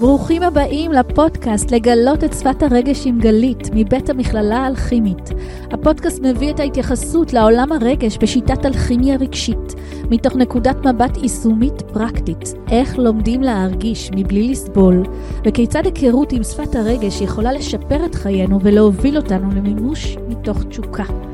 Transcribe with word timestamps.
ברוכים 0.00 0.42
הבאים 0.42 0.92
לפודקאסט 0.92 1.70
לגלות 1.70 2.24
את 2.24 2.32
שפת 2.32 2.62
הרגש 2.62 3.06
עם 3.06 3.18
גלית, 3.20 3.70
מבית 3.74 4.10
המכללה 4.10 4.56
האלכימית. 4.56 5.30
הפודקאסט 5.70 6.22
מביא 6.22 6.50
את 6.50 6.60
ההתייחסות 6.60 7.32
לעולם 7.32 7.72
הרגש 7.72 8.18
בשיטת 8.18 8.66
אלכימיה 8.66 9.16
רגשית, 9.16 9.74
מתוך 10.10 10.36
נקודת 10.36 10.86
מבט 10.86 11.16
יישומית 11.22 11.82
פרקטית, 11.82 12.54
איך 12.70 12.98
לומדים 12.98 13.42
להרגיש 13.42 14.10
מבלי 14.16 14.48
לסבול, 14.48 15.02
וכיצד 15.44 15.82
היכרות 15.86 16.32
עם 16.32 16.42
שפת 16.42 16.74
הרגש 16.74 17.20
יכולה 17.20 17.52
לשפר 17.52 18.04
את 18.06 18.14
חיינו 18.14 18.60
ולהוביל 18.62 19.16
אותנו 19.16 19.48
למימוש 19.56 20.16
מתוך 20.28 20.64
תשוקה. 20.64 21.33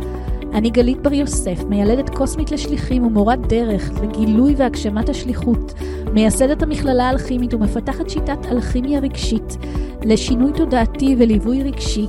אני 0.54 0.70
גלית 0.70 1.02
בר 1.02 1.12
יוסף, 1.12 1.64
מיילדת 1.68 2.08
קוסמית 2.08 2.50
לשליחים 2.50 3.06
ומורת 3.06 3.46
דרך 3.46 3.90
לגילוי 4.02 4.54
והגשמת 4.56 5.08
השליחות, 5.08 5.74
מייסדת 6.12 6.62
המכללה 6.62 7.08
האלכימית 7.08 7.54
ומפתחת 7.54 8.10
שיטת 8.10 8.46
אלכימיה 8.50 9.00
רגשית 9.00 9.56
לשינוי 10.02 10.52
תודעתי 10.52 11.16
וליווי 11.18 11.62
רגשי, 11.62 12.06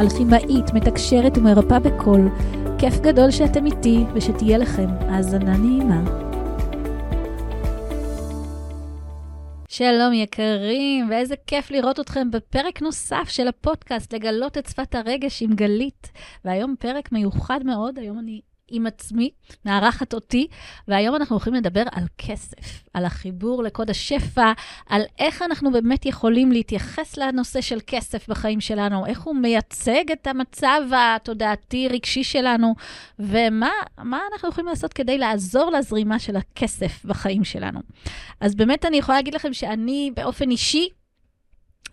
אלכימאית, 0.00 0.74
מתקשרת 0.74 1.38
ומרפאה 1.38 1.78
בקול. 1.78 2.28
כיף 2.78 3.00
גדול 3.00 3.30
שאתם 3.30 3.66
איתי 3.66 4.04
ושתהיה 4.14 4.58
לכם 4.58 4.86
האזנה 5.00 5.56
נעימה. 5.56 6.27
שלום 9.78 10.12
יקרים, 10.12 11.10
ואיזה 11.10 11.34
כיף 11.46 11.70
לראות 11.70 12.00
אתכם 12.00 12.30
בפרק 12.30 12.82
נוסף 12.82 13.24
של 13.28 13.48
הפודקאסט, 13.48 14.14
לגלות 14.14 14.58
את 14.58 14.66
שפת 14.66 14.94
הרגש 14.94 15.42
עם 15.42 15.54
גלית. 15.54 16.12
והיום 16.44 16.74
פרק 16.78 17.12
מיוחד 17.12 17.60
מאוד, 17.64 17.98
היום 17.98 18.18
אני 18.18 18.40
עם 18.70 18.86
עצמי, 18.86 19.30
מארחת 19.64 20.14
אותי, 20.14 20.46
והיום 20.88 21.14
אנחנו 21.14 21.34
הולכים 21.36 21.54
לדבר 21.54 21.82
על 21.92 22.04
כסף, 22.18 22.84
על 22.94 23.04
החיבור 23.04 23.62
לקוד 23.62 23.90
השפע, 23.90 24.52
על 24.86 25.02
איך 25.18 25.42
אנחנו 25.42 25.72
באמת 25.72 26.06
יכולים 26.06 26.52
להתייחס 26.52 27.16
לנושא 27.16 27.60
של 27.60 27.78
כסף 27.86 28.28
בחיים 28.28 28.60
שלנו, 28.60 29.06
איך 29.06 29.20
הוא 29.20 29.36
מייצג 29.36 30.10
את 30.12 30.26
המצב 30.26 30.82
התודעתי-רגשי 30.96 32.24
שלנו, 32.24 32.74
ומה 33.18 33.70
אנחנו 34.32 34.48
יכולים 34.48 34.68
לעשות 34.68 34.92
כדי 34.92 35.18
לעזור 35.18 35.70
לזרימה 35.70 36.18
של 36.18 36.36
הכסף 36.36 37.04
בחיים 37.04 37.44
שלנו. 37.44 37.80
אז 38.40 38.54
באמת 38.54 38.84
אני 38.84 38.96
יכולה 38.96 39.18
להגיד 39.18 39.34
לכם 39.34 39.52
שאני 39.52 40.10
באופן 40.14 40.50
אישי, 40.50 40.88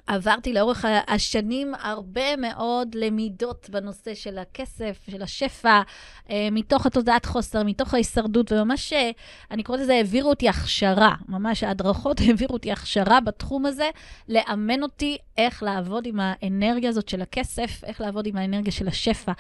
עברתי 0.08 0.54
לאורך 0.54 0.86
השנים 1.08 1.74
הרבה 1.80 2.36
מאוד 2.36 2.96
למידות 2.96 3.70
בנושא 3.70 4.14
של 4.14 4.38
הכסף, 4.38 5.00
של 5.12 5.22
השפע, 5.22 5.82
אה, 6.30 6.48
מתוך 6.52 6.86
התודעת 6.86 7.26
חוסר, 7.26 7.64
מתוך 7.64 7.94
ההישרדות, 7.94 8.52
וממש, 8.52 8.94
אה, 8.94 9.12
אני 9.52 9.64
קוראת 9.64 9.82
לזה, 9.82 9.94
העבירו 9.94 10.30
אותי 10.30 10.50
הכשרה, 10.50 11.16
ממש 11.28 11.64
ההדרכות 11.64 12.20
העבירו 12.28 12.54
אותי 12.54 12.72
הכשרה 12.72 13.20
בתחום 13.20 13.66
הזה, 13.66 13.90
לאמן 14.30 14.84
אותי 14.84 15.18
איך 15.38 15.64
לעבוד 15.64 16.06
עם 16.06 16.20
האנרגיה 16.20 16.90
הזאת 16.90 17.10
של 17.10 17.22
הכסף, 17.22 17.84
איך 17.84 18.02
לעבוד 18.02 18.28
עם 18.28 18.38
האנרגיה 18.38 18.72
של 18.72 18.88
השפע. 18.88 19.32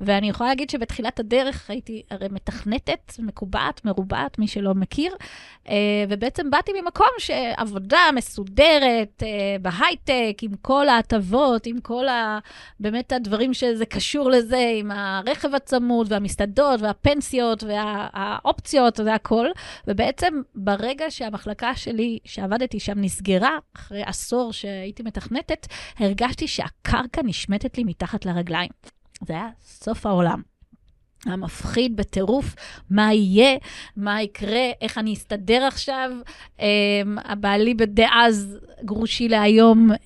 ואני 0.00 0.28
יכולה 0.28 0.48
להגיד 0.48 0.70
שבתחילת 0.70 1.20
הדרך 1.20 1.70
הייתי 1.70 2.02
הרי 2.10 2.28
מתכנתת, 2.30 3.12
מקובעת, 3.18 3.84
מרובעת, 3.84 4.38
מי 4.38 4.48
שלא 4.48 4.74
מכיר, 4.74 5.16
אה, 5.68 5.74
ובעצם 6.08 6.50
באתי 6.50 6.72
ממקום 6.80 7.06
שעבודה 7.18 8.00
מסודרת, 8.14 9.22
בהייטק, 9.62 10.13
עסק, 10.14 10.42
עם 10.42 10.50
כל 10.62 10.88
ההטבות, 10.88 11.66
עם 11.66 11.80
כל 11.80 12.08
ה... 12.08 12.38
באמת 12.80 13.12
הדברים 13.12 13.54
שזה 13.54 13.86
קשור 13.86 14.30
לזה, 14.30 14.70
עם 14.78 14.90
הרכב 14.90 15.54
הצמוד 15.54 16.12
והמסעדות 16.12 16.80
והפנסיות 16.80 17.62
והאופציות 17.62 19.00
והכול. 19.00 19.52
ובעצם 19.86 20.42
ברגע 20.54 21.10
שהמחלקה 21.10 21.76
שלי, 21.76 22.18
שעבדתי 22.24 22.80
שם, 22.80 23.00
נסגרה, 23.00 23.58
אחרי 23.76 24.02
עשור 24.02 24.52
שהייתי 24.52 25.02
מתכנתת, 25.02 25.66
הרגשתי 25.98 26.48
שהקרקע 26.48 27.22
נשמטת 27.24 27.78
לי 27.78 27.84
מתחת 27.84 28.26
לרגליים. 28.26 28.70
זה 29.26 29.32
היה 29.32 29.48
סוף 29.62 30.06
העולם. 30.06 30.53
המפחיד 31.26 31.96
בטירוף, 31.96 32.54
מה 32.90 33.12
יהיה, 33.12 33.56
מה 33.96 34.22
יקרה, 34.22 34.70
איך 34.80 34.98
אני 34.98 35.14
אסתדר 35.14 35.64
עכשיו. 35.64 36.10
Um, 36.58 36.62
הבעלי 37.24 37.74
בדאז, 37.74 38.58
גרושי 38.84 39.28
להיום, 39.28 39.90
uh, 39.92 39.96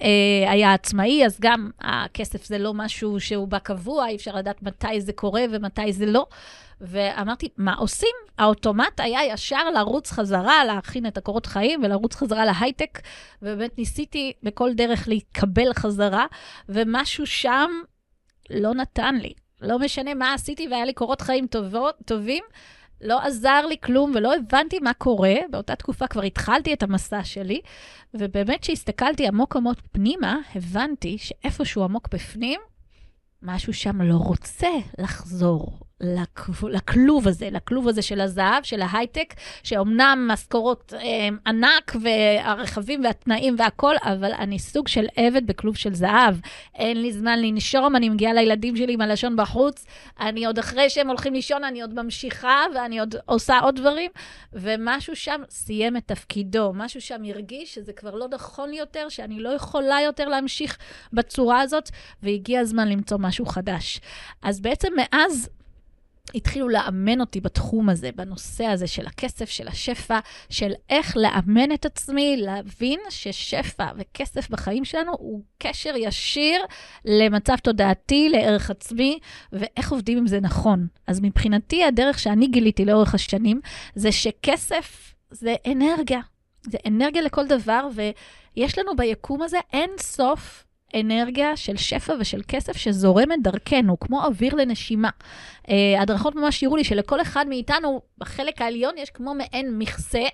היה 0.49 0.75
עצמאי, 0.75 1.27
אז 1.27 1.39
גם 1.41 1.71
הכסף 1.81 2.45
זה 2.45 2.59
לא 2.59 2.75
משהו 2.75 3.21
שהוא 3.21 3.49
בא 3.49 3.59
קבוע, 3.59 4.09
אי 4.09 4.17
אפשר 4.17 4.35
לדעת 4.37 4.63
מתי 4.63 5.01
זה 5.01 5.13
קורה 5.13 5.43
ומתי 5.51 5.93
זה 5.93 6.07
לא. 6.07 6.27
ואמרתי, 6.81 7.49
מה 7.57 7.75
עושים? 7.75 8.15
האוטומט 8.39 9.01
היה 9.01 9.21
ישר 9.33 9.71
לרוץ 9.71 10.11
חזרה, 10.11 10.65
להכין 10.65 11.07
את 11.07 11.19
הקורות 11.19 11.47
חיים 11.47 11.81
ולרוץ 11.85 12.15
חזרה 12.15 12.45
להייטק, 12.45 12.99
ובאמת 13.43 13.79
ניסיתי 13.79 14.33
בכל 14.43 14.75
דרך 14.75 15.09
להתקבל 15.09 15.73
חזרה, 15.75 16.27
ומשהו 16.69 17.27
שם 17.27 17.71
לא 18.51 18.75
נתן 18.75 19.15
לי. 19.15 19.33
לא 19.61 19.79
משנה 19.79 20.15
מה 20.15 20.35
עשיתי 20.35 20.69
והיה 20.69 20.85
לי 20.85 20.93
קורות 20.93 21.21
חיים 21.21 21.47
טובות, 21.47 21.95
טובים, 22.05 22.45
לא 23.01 23.21
עזר 23.21 23.67
לי 23.67 23.77
כלום 23.83 24.13
ולא 24.15 24.35
הבנתי 24.35 24.79
מה 24.79 24.93
קורה. 24.93 25.35
באותה 25.51 25.77
תקופה 25.77 26.07
כבר 26.07 26.23
התחלתי 26.23 26.73
את 26.73 26.83
המסע 26.83 27.25
שלי, 27.25 27.61
ובאמת 28.15 28.61
כשהסתכלתי 28.61 29.27
עמוק 29.27 29.57
עמוק 29.57 29.79
פנימה, 29.93 30.37
הבנתי 30.55 31.19
שאיפשהו 31.19 31.85
עמוק 31.85 32.09
בפנים, 32.15 32.61
משהו 33.43 33.75
שם 33.75 34.03
לא 34.03 34.15
רוצה 34.15 34.71
לחזור 34.99 35.88
לכלוב 36.63 37.29
הזה, 37.29 37.49
לכלוב 37.53 37.89
הזה 37.89 38.03
של 38.03 38.21
הזהב, 38.21 38.63
של 38.63 38.83
ההייטק, 38.83 39.35
שאומנם 39.63 40.29
משכורות 40.33 40.93
אה, 40.97 41.29
ענק 41.47 41.97
והרכבים 42.03 43.05
והתנאים 43.05 43.57
והכול, 43.59 43.97
אבל 44.03 44.33
אני 44.33 44.59
סוג 44.59 44.89
של 44.89 45.07
עבד 45.17 45.47
בכלוב 45.47 45.77
של 45.77 45.95
זהב. 45.95 46.35
אין 46.75 47.03
לי 47.03 47.13
זמן 47.13 47.39
לנשום, 47.39 47.97
אני 47.97 48.09
מגיעה 48.09 48.33
לילדים 48.33 48.77
שלי 48.77 48.93
עם 48.93 49.01
הלשון 49.01 49.37
בחוץ, 49.37 49.87
אני 50.21 50.47
עוד 50.47 50.59
אחרי 50.59 50.91
שהם 50.91 51.09
הולכים 51.09 51.35
לישון, 51.35 51.65
אני 51.65 51.83
עוד 51.83 52.03
ממשיכה 52.03 52.65
ואני 52.75 53.01
עוד 53.01 53.15
עושה 53.27 53.59
עוד 53.59 53.77
דברים, 53.77 54.11
ומשהו 54.53 55.17
שם 55.17 55.41
סיים 55.51 55.97
את 55.97 56.03
תפקידו, 56.07 56.73
משהו 56.75 57.01
שם 57.01 57.25
הרגיש 57.29 57.75
שזה 57.75 57.93
כבר 57.93 58.15
לא 58.15 58.27
נכון 58.33 58.75
יותר, 58.75 59.09
שאני 59.09 59.41
לא 59.41 59.49
יכולה 59.49 60.01
יותר 60.05 60.29
להמשיך 60.29 60.79
בצורה 61.13 61.61
הזאת, 61.61 61.91
והגיע 62.23 62.61
הזמן 62.61 62.89
למצוא 62.89 63.19
משהו 63.19 63.47
חדש. 63.47 64.01
אז 64.43 64.61
בעצם 64.61 64.89
מאז... 64.97 65.49
התחילו 66.35 66.69
לאמן 66.69 67.21
אותי 67.21 67.41
בתחום 67.41 67.89
הזה, 67.89 68.11
בנושא 68.17 68.65
הזה 68.65 68.87
של 68.87 69.07
הכסף, 69.07 69.49
של 69.49 69.69
השפע, 69.69 70.19
של 70.51 70.73
איך 70.91 71.17
לאמן 71.17 71.73
את 71.73 71.87
עצמי, 71.87 72.37
להבין 72.39 73.01
ששפע 73.11 73.87
וכסף 73.97 74.51
בחיים 74.51 74.85
שלנו 74.85 75.13
הוא 75.19 75.43
קשר 75.59 75.95
ישיר 75.97 76.61
למצב 77.05 77.57
תודעתי, 77.57 78.29
לערך 78.29 78.71
עצמי, 78.71 79.19
ואיך 79.53 79.93
עובדים 79.93 80.19
עם 80.19 80.27
זה 80.27 80.41
נכון. 80.41 80.87
אז 81.07 81.21
מבחינתי, 81.23 81.85
הדרך 81.85 82.19
שאני 82.19 82.47
גיליתי 82.47 82.85
לאורך 82.85 83.15
השנים, 83.15 83.61
זה 83.95 84.13
שכסף 84.13 85.15
זה 85.31 85.55
אנרגיה. 85.73 86.21
זה 86.63 86.79
אנרגיה 86.87 87.23
לכל 87.23 87.47
דבר, 87.47 87.89
ויש 87.95 88.79
לנו 88.79 88.97
ביקום 88.97 89.43
הזה 89.43 89.59
אין 89.73 89.91
סוף 90.01 90.65
אנרגיה 90.95 91.57
של 91.57 91.77
שפע 91.77 92.15
ושל 92.21 92.41
כסף 92.49 92.77
שזורמת 92.77 93.43
דרכנו, 93.43 94.01
כמו 94.01 94.25
אוויר 94.25 94.55
לנשימה. 94.55 95.11
Uh, 95.67 95.71
הדרכות 95.99 96.35
ממש 96.35 96.63
יראו 96.63 96.77
לי 96.77 96.85
שלכל 96.85 97.21
אחד 97.21 97.47
מאיתנו, 97.49 98.01
בחלק 98.19 98.63
העליון 98.63 98.95
יש 98.99 99.11
כמו 99.11 99.35
מעין 99.35 99.79
מכסה, 99.79 100.25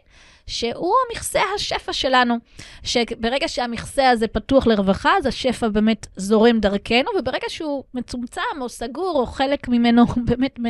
שהוא 0.47 0.95
המכסה 1.09 1.41
השפע 1.55 1.93
שלנו. 1.93 2.37
שברגע 2.83 3.49
שהמכסה 3.49 4.11
הזה 4.11 4.29
פתוח 4.29 4.67
לרווחה, 4.67 5.13
אז 5.19 5.27
השפע 5.27 5.69
באמת 5.69 6.07
זורם 6.17 6.61
דרכנו, 6.61 7.11
וברגע 7.19 7.47
שהוא 7.49 7.85
מצומצם 7.95 8.41
או 8.61 8.69
סגור, 8.69 9.21
או 9.21 9.27
חלק 9.27 9.69
ממנו 9.69 10.05
באמת 10.29 10.59
uh, 10.59 10.63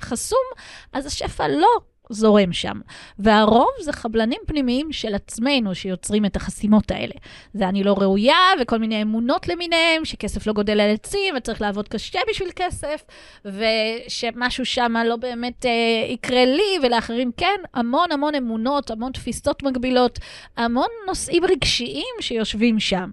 חסום, 0.00 0.44
אז 0.92 1.06
השפע 1.06 1.48
לא 1.48 1.68
זורם 2.10 2.52
שם. 2.52 2.80
והרוב 3.18 3.70
זה 3.80 3.92
חבלנים 3.92 4.40
פנימיים 4.46 4.92
של 4.92 5.14
עצמנו 5.14 5.74
שיוצרים 5.74 6.24
את 6.24 6.36
החסימות 6.36 6.90
האלה. 6.90 7.14
זה 7.54 7.68
אני 7.68 7.84
לא 7.84 7.94
ראויה, 7.98 8.36
וכל 8.60 8.78
מיני 8.78 9.02
אמונות 9.02 9.48
למיניהם, 9.48 10.04
שכסף 10.04 10.46
לא 10.46 10.52
גודל 10.52 10.80
על 10.80 10.90
עצים, 10.90 11.34
וצריך 11.36 11.60
לעבוד 11.60 11.88
קשה 11.88 12.20
בשביל 12.30 12.50
כסף, 12.56 13.04
ושמשהו 13.44 14.64
שם 14.64 14.94
לא 15.04 15.16
באמת 15.16 15.66
אה, 15.66 15.70
יקרה 16.08 16.44
לי 16.44 16.78
ולאחרים 16.82 17.30
כן. 17.36 17.60
המון 17.74 18.12
המון 18.12 18.34
אמונות, 18.34 18.90
המון 18.90 19.12
תפיסות 19.12 19.62
מגבילות, 19.62 20.18
המון 20.56 20.88
נושאים 21.06 21.44
רגשיים 21.44 22.14
שיושבים 22.20 22.80
שם. 22.80 23.10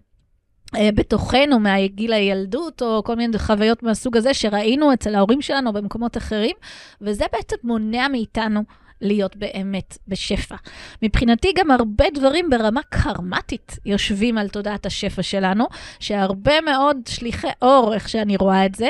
אה, 0.75 0.89
בתוכנו 0.95 1.59
מהגיל 1.59 2.13
הילדות, 2.13 2.81
או 2.81 3.03
כל 3.03 3.15
מיני 3.15 3.37
חוויות 3.37 3.83
מהסוג 3.83 4.17
הזה 4.17 4.33
שראינו 4.33 4.93
אצל 4.93 5.15
ההורים 5.15 5.41
שלנו 5.41 5.73
במקומות 5.73 6.17
אחרים, 6.17 6.55
וזה 7.01 7.25
בעצם 7.31 7.55
מונע 7.63 8.07
מאיתנו 8.07 8.63
להיות 9.05 9.35
באמת 9.35 9.97
בשפע. 10.07 10.55
מבחינתי 11.01 11.53
גם 11.55 11.71
הרבה 11.71 12.05
דברים 12.13 12.49
ברמה 12.49 12.81
קרמטית 12.89 13.79
יושבים 13.85 14.37
על 14.37 14.49
תודעת 14.49 14.85
השפע 14.85 15.23
שלנו, 15.23 15.65
שהרבה 15.99 16.61
מאוד 16.61 16.97
שליחי 17.09 17.47
אור, 17.61 17.93
איך 17.93 18.09
שאני 18.09 18.37
רואה 18.37 18.65
את 18.65 18.75
זה, 18.75 18.89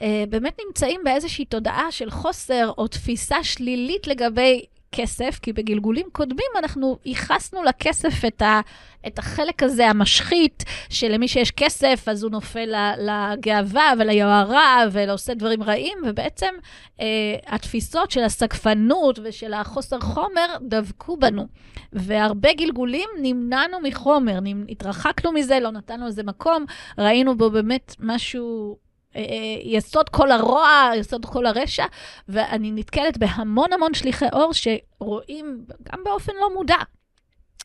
אה, 0.00 0.24
באמת 0.28 0.58
נמצאים 0.66 1.00
באיזושהי 1.04 1.44
תודעה 1.44 1.92
של 1.92 2.10
חוסר 2.10 2.72
או 2.78 2.88
תפיסה 2.88 3.44
שלילית 3.44 4.06
לגבי 4.06 4.64
כסף, 4.94 5.38
כי 5.42 5.52
בגלגולים 5.52 6.06
קודמים 6.12 6.50
אנחנו 6.58 6.98
ייחסנו 7.04 7.62
לכסף 7.62 8.24
את, 8.26 8.42
ה, 8.42 8.60
את 9.06 9.18
החלק 9.18 9.62
הזה 9.62 9.86
המשחית, 9.86 10.64
שלמי 10.88 11.28
שיש 11.28 11.50
כסף 11.50 12.04
אז 12.06 12.22
הוא 12.22 12.30
נופל 12.30 12.74
לגאווה 12.98 13.92
וליוהרה 13.98 14.84
ועושה 14.92 15.34
דברים 15.34 15.62
רעים, 15.62 15.98
ובעצם 16.06 16.54
אה, 17.00 17.06
התפיסות 17.46 18.10
של 18.10 18.24
הסגפנות 18.24 19.18
ושל 19.22 19.52
החוסר 19.52 20.00
חומר 20.00 20.56
דבקו 20.60 21.16
בנו. 21.16 21.46
והרבה 21.92 22.52
גלגולים 22.52 23.08
נמנענו 23.22 23.80
מחומר, 23.82 24.38
התרחקנו 24.68 25.32
מזה, 25.32 25.60
לא 25.60 25.70
נתנו 25.70 26.06
לזה 26.06 26.22
מקום, 26.22 26.64
ראינו 26.98 27.36
בו 27.36 27.50
באמת 27.50 27.94
משהו... 27.98 28.89
אה, 29.16 29.20
אה, 29.20 29.26
יסוד 29.64 30.08
כל 30.08 30.30
הרוע, 30.30 30.90
יסוד 30.96 31.26
כל 31.26 31.46
הרשע, 31.46 31.84
ואני 32.28 32.72
נתקלת 32.72 33.18
בהמון 33.18 33.72
המון 33.72 33.94
שליחי 33.94 34.26
אור 34.32 34.52
שרואים, 34.52 35.64
גם 35.92 36.04
באופן 36.04 36.32
לא 36.40 36.54
מודע, 36.54 36.76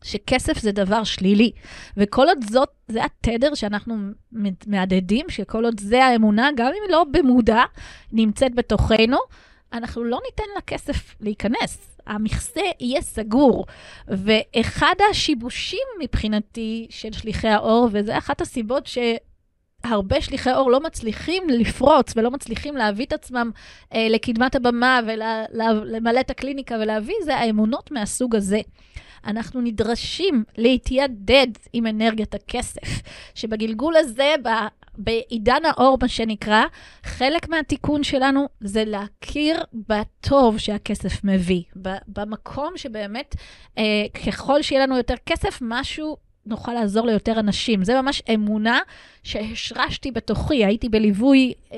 שכסף 0.03 0.57
זה 0.57 0.71
דבר 0.71 1.03
שלילי. 1.03 1.51
וכל 1.97 2.27
עוד 2.27 2.43
זאת, 2.49 2.69
זה 2.87 3.01
התדר 3.03 3.53
שאנחנו 3.53 3.95
מהדהדים, 4.67 5.25
שכל 5.29 5.65
עוד 5.65 5.79
זה 5.79 6.05
האמונה, 6.05 6.49
גם 6.55 6.67
אם 6.67 6.91
לא 6.91 7.05
במודע, 7.11 7.63
נמצאת 8.11 8.55
בתוכנו, 8.55 9.17
אנחנו 9.73 10.03
לא 10.03 10.19
ניתן 10.25 10.43
לכסף 10.57 11.15
להיכנס. 11.21 11.95
המכסה 12.07 12.61
יהיה 12.79 13.01
סגור. 13.01 13.65
ואחד 14.07 14.95
השיבושים 15.09 15.87
מבחינתי 16.01 16.87
של 16.89 17.11
שליחי 17.11 17.47
האור, 17.47 17.89
וזה 17.91 18.17
אחת 18.17 18.41
הסיבות 18.41 18.87
ש... 18.87 18.97
הרבה 19.85 20.21
שליחי 20.21 20.53
אור 20.53 20.71
לא 20.71 20.79
מצליחים 20.79 21.49
לפרוץ 21.49 22.13
ולא 22.15 22.31
מצליחים 22.31 22.75
להביא 22.75 23.05
את 23.05 23.13
עצמם 23.13 23.51
אה, 23.93 24.07
לקדמת 24.09 24.55
הבמה 24.55 24.99
ולמלא 25.07 26.19
את 26.19 26.29
הקליניקה 26.29 26.75
ולהביא, 26.75 27.15
זה 27.23 27.35
האמונות 27.35 27.91
מהסוג 27.91 28.35
הזה. 28.35 28.59
אנחנו 29.27 29.61
נדרשים 29.61 30.43
להתיידד 30.57 31.47
עם 31.73 31.87
אנרגיית 31.87 32.35
הכסף, 32.35 33.01
שבגלגול 33.35 33.95
הזה, 33.95 34.33
ב, 34.43 34.49
בעידן 34.97 35.65
האור, 35.65 35.97
מה 36.01 36.07
שנקרא, 36.07 36.63
חלק 37.03 37.49
מהתיקון 37.49 38.03
שלנו 38.03 38.47
זה 38.61 38.83
להכיר 38.85 39.63
בטוב 39.73 40.57
שהכסף 40.57 41.23
מביא. 41.23 41.63
במקום 42.07 42.73
שבאמת, 42.77 43.35
אה, 43.77 43.83
ככל 44.25 44.61
שיהיה 44.61 44.83
לנו 44.83 44.97
יותר 44.97 45.15
כסף, 45.25 45.59
משהו 45.61 46.17
נוכל 46.45 46.73
לעזור 46.73 47.07
ליותר 47.07 47.39
אנשים. 47.39 47.83
זה 47.83 48.01
ממש 48.01 48.21
אמונה 48.33 48.79
שהשרשתי 49.23 50.11
בתוכי. 50.11 50.65
הייתי 50.65 50.89
בליווי, 50.89 51.53
אה, 51.73 51.77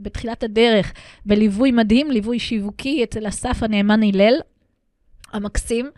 בתחילת 0.00 0.42
הדרך, 0.42 0.92
בליווי 1.26 1.70
מדהים, 1.70 2.10
ליווי 2.10 2.38
שיווקי 2.38 3.04
אצל 3.04 3.28
אסף 3.28 3.62
הנאמן 3.62 4.02
הלל, 4.02 4.34
המקסים. 5.32 5.90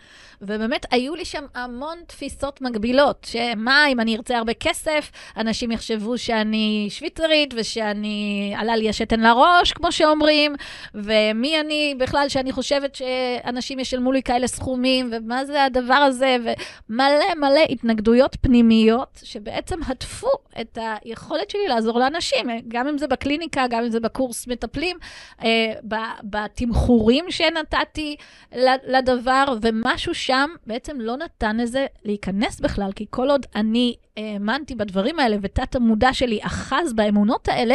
ובאמת 0.46 0.86
היו 0.90 1.14
לי 1.14 1.24
שם 1.24 1.44
המון 1.54 1.98
תפיסות 2.06 2.60
מגבילות, 2.60 3.26
שמה 3.30 3.86
אם 3.88 4.00
אני 4.00 4.16
ארצה 4.16 4.38
הרבה 4.38 4.54
כסף, 4.54 5.10
אנשים 5.36 5.72
יחשבו 5.72 6.18
שאני 6.18 6.86
שוויצרית 6.90 7.54
ושאני, 7.56 8.54
עלה 8.56 8.76
לי 8.76 8.88
השתן 8.88 9.20
לראש, 9.20 9.72
כמו 9.72 9.92
שאומרים, 9.92 10.54
ומי 10.94 11.60
אני 11.60 11.94
בכלל 11.98 12.28
שאני 12.28 12.52
חושבת 12.52 12.94
שאנשים 12.94 13.80
ישלמו 13.80 14.12
לי 14.12 14.22
כאלה 14.22 14.46
סכומים, 14.46 15.10
ומה 15.12 15.44
זה 15.44 15.64
הדבר 15.64 15.94
הזה, 15.94 16.36
ומלא 16.90 17.34
מלא 17.36 17.60
התנגדויות 17.70 18.36
פנימיות, 18.40 19.20
שבעצם 19.22 19.78
הדפו 19.86 20.30
את 20.60 20.78
היכולת 21.04 21.50
שלי 21.50 21.68
לעזור 21.68 21.98
לאנשים, 21.98 22.46
גם 22.68 22.88
אם 22.88 22.98
זה 22.98 23.06
בקליניקה, 23.06 23.66
גם 23.70 23.84
אם 23.84 23.90
זה 23.90 24.00
בקורס 24.00 24.46
מטפלים, 24.46 24.96
אה, 25.44 25.72
בתמחורים 26.22 27.24
שנתתי 27.30 28.16
לדבר, 28.86 29.44
ומשהו 29.62 30.14
שם 30.34 30.50
בעצם 30.66 31.00
לא 31.00 31.16
נתן 31.16 31.56
לזה 31.56 31.86
להיכנס 32.04 32.60
בכלל, 32.60 32.92
כי 32.92 33.06
כל 33.10 33.30
עוד 33.30 33.46
אני 33.56 33.94
האמנתי 34.16 34.74
בדברים 34.74 35.18
האלה 35.18 35.36
ותת 35.42 35.76
המודע 35.76 36.12
שלי 36.12 36.38
אחז 36.42 36.92
באמונות 36.92 37.48
האלה, 37.48 37.74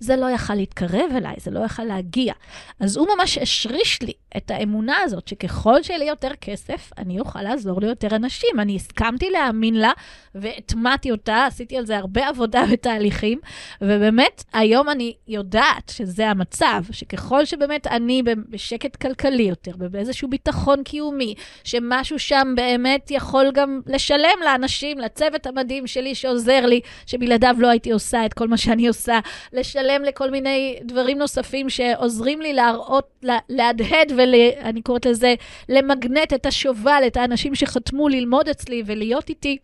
זה 0.00 0.16
לא 0.16 0.26
יכל 0.30 0.54
להתקרב 0.54 1.10
אליי, 1.16 1.34
זה 1.38 1.50
לא 1.50 1.60
יכל 1.60 1.84
להגיע. 1.84 2.34
אז 2.80 2.96
הוא 2.96 3.08
ממש 3.16 3.38
השריש 3.38 4.02
לי 4.02 4.12
את 4.36 4.50
האמונה 4.50 4.96
הזאת, 5.04 5.28
שככל 5.28 5.82
שיהיה 5.82 5.98
לי 5.98 6.04
יותר 6.04 6.30
כסף, 6.40 6.90
אני 6.98 7.20
אוכל 7.20 7.42
לעזור 7.42 7.80
ליותר 7.80 8.16
אנשים. 8.16 8.60
אני 8.60 8.76
הסכמתי 8.76 9.30
להאמין 9.30 9.74
לה 9.74 9.92
והטמעתי 10.34 11.10
אותה, 11.10 11.44
עשיתי 11.46 11.76
על 11.76 11.86
זה 11.86 11.96
הרבה 11.96 12.28
עבודה 12.28 12.62
ותהליכים, 12.70 13.38
ובאמת, 13.80 14.44
היום 14.52 14.88
אני 14.88 15.14
יודעת 15.28 15.92
שזה 15.94 16.28
המצב, 16.28 16.84
שככל 16.90 17.44
שבאמת 17.44 17.86
אני 17.86 18.22
בשקט 18.48 18.96
כלכלי 18.96 19.42
יותר, 19.42 19.72
באיזשהו 19.76 20.28
ביטחון 20.28 20.82
קיומי, 20.82 21.34
שמשהו 21.64 22.18
שם 22.18 22.52
באמת 22.56 23.10
יכול 23.10 23.50
גם 23.54 23.80
לשלם 23.86 24.38
לאנשים, 24.44 24.98
לצוות 24.98 25.46
המדהים 25.46 25.86
שלי 25.86 26.14
שעוזר 26.14 26.66
לי, 26.66 26.80
שבלעדיו 27.06 27.56
לא 27.58 27.68
הייתי 27.68 27.90
עושה 27.90 28.26
את 28.26 28.34
כל 28.34 28.48
מה 28.48 28.56
שאני 28.56 28.88
עושה, 28.88 29.18
לשלם 29.52 29.89
לכל 30.04 30.30
מיני 30.30 30.78
דברים 30.82 31.18
נוספים 31.18 31.70
שעוזרים 31.70 32.40
לי 32.40 32.52
להראות, 32.52 33.24
להדהד 33.48 34.12
ואני 34.16 34.82
קוראת 34.82 35.06
לזה, 35.06 35.34
למגנט 35.68 36.32
את 36.32 36.46
השובל, 36.46 37.02
את 37.06 37.16
האנשים 37.16 37.54
שחתמו 37.54 38.08
ללמוד 38.08 38.48
אצלי 38.48 38.82
ולהיות 38.86 39.28
איתי. 39.28 39.58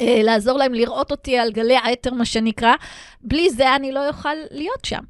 אה, 0.00 0.20
לעזור 0.22 0.58
להם 0.58 0.74
לראות 0.74 1.10
אותי 1.10 1.38
על 1.38 1.52
גלי 1.52 1.76
האתר, 1.76 2.14
מה 2.14 2.24
שנקרא. 2.24 2.74
בלי 3.20 3.50
זה 3.50 3.76
אני 3.76 3.92
לא 3.92 4.08
אוכל 4.08 4.34
להיות 4.50 4.84
שם. 4.84 5.02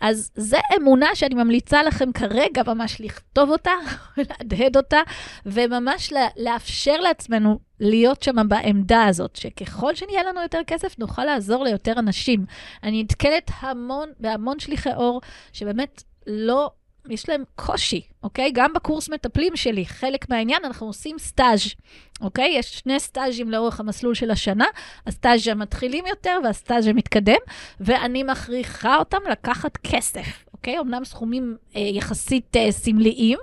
אז 0.00 0.30
זו 0.36 0.56
אמונה 0.76 1.14
שאני 1.14 1.34
ממליצה 1.34 1.82
לכם 1.82 2.12
כרגע 2.12 2.62
ממש 2.66 3.00
לכתוב 3.00 3.50
אותה, 3.50 3.70
להדהד 4.28 4.76
אותה, 4.76 5.00
וממש 5.46 6.12
לאפשר 6.36 7.00
לעצמנו 7.00 7.58
להיות 7.80 8.22
שם 8.22 8.48
בעמדה 8.48 9.04
הזאת, 9.04 9.36
שככל 9.36 9.94
שנהיה 9.94 10.22
לנו 10.22 10.42
יותר 10.42 10.60
כסף, 10.66 10.98
נוכל 10.98 11.24
לעזור 11.24 11.64
ליותר 11.64 11.92
אנשים. 11.98 12.46
אני 12.82 13.02
נתקלת 13.02 13.50
המון, 13.60 14.08
בהמון 14.20 14.58
שליחי 14.58 14.94
אור, 14.94 15.20
שבאמת 15.52 16.02
לא 16.26 16.70
יש 17.10 17.28
להם 17.28 17.44
קושי, 17.54 18.00
אוקיי? 18.22 18.50
גם 18.54 18.72
בקורס 18.72 19.08
מטפלים 19.08 19.56
שלי, 19.56 19.86
חלק 19.86 20.30
מהעניין, 20.30 20.64
אנחנו 20.64 20.86
עושים 20.86 21.18
סטאז', 21.18 21.74
אוקיי? 22.20 22.54
יש 22.58 22.78
שני 22.78 23.00
סטאז'ים 23.00 23.50
לאורך 23.50 23.80
המסלול 23.80 24.14
של 24.14 24.30
השנה, 24.30 24.66
הסטאז' 25.06 25.48
המתחילים 25.48 26.06
יותר 26.06 26.38
והסטאז' 26.44 26.86
המתקדם, 26.86 27.40
ואני 27.80 28.22
מכריחה 28.22 28.96
אותם 28.96 29.18
לקחת 29.30 29.76
כסף, 29.76 30.44
אוקיי? 30.52 30.78
אמנם 30.78 31.04
סכומים 31.04 31.56
אה, 31.76 31.80
יחסית 31.80 32.56
אה, 32.56 32.72
סמליים, 32.72 33.38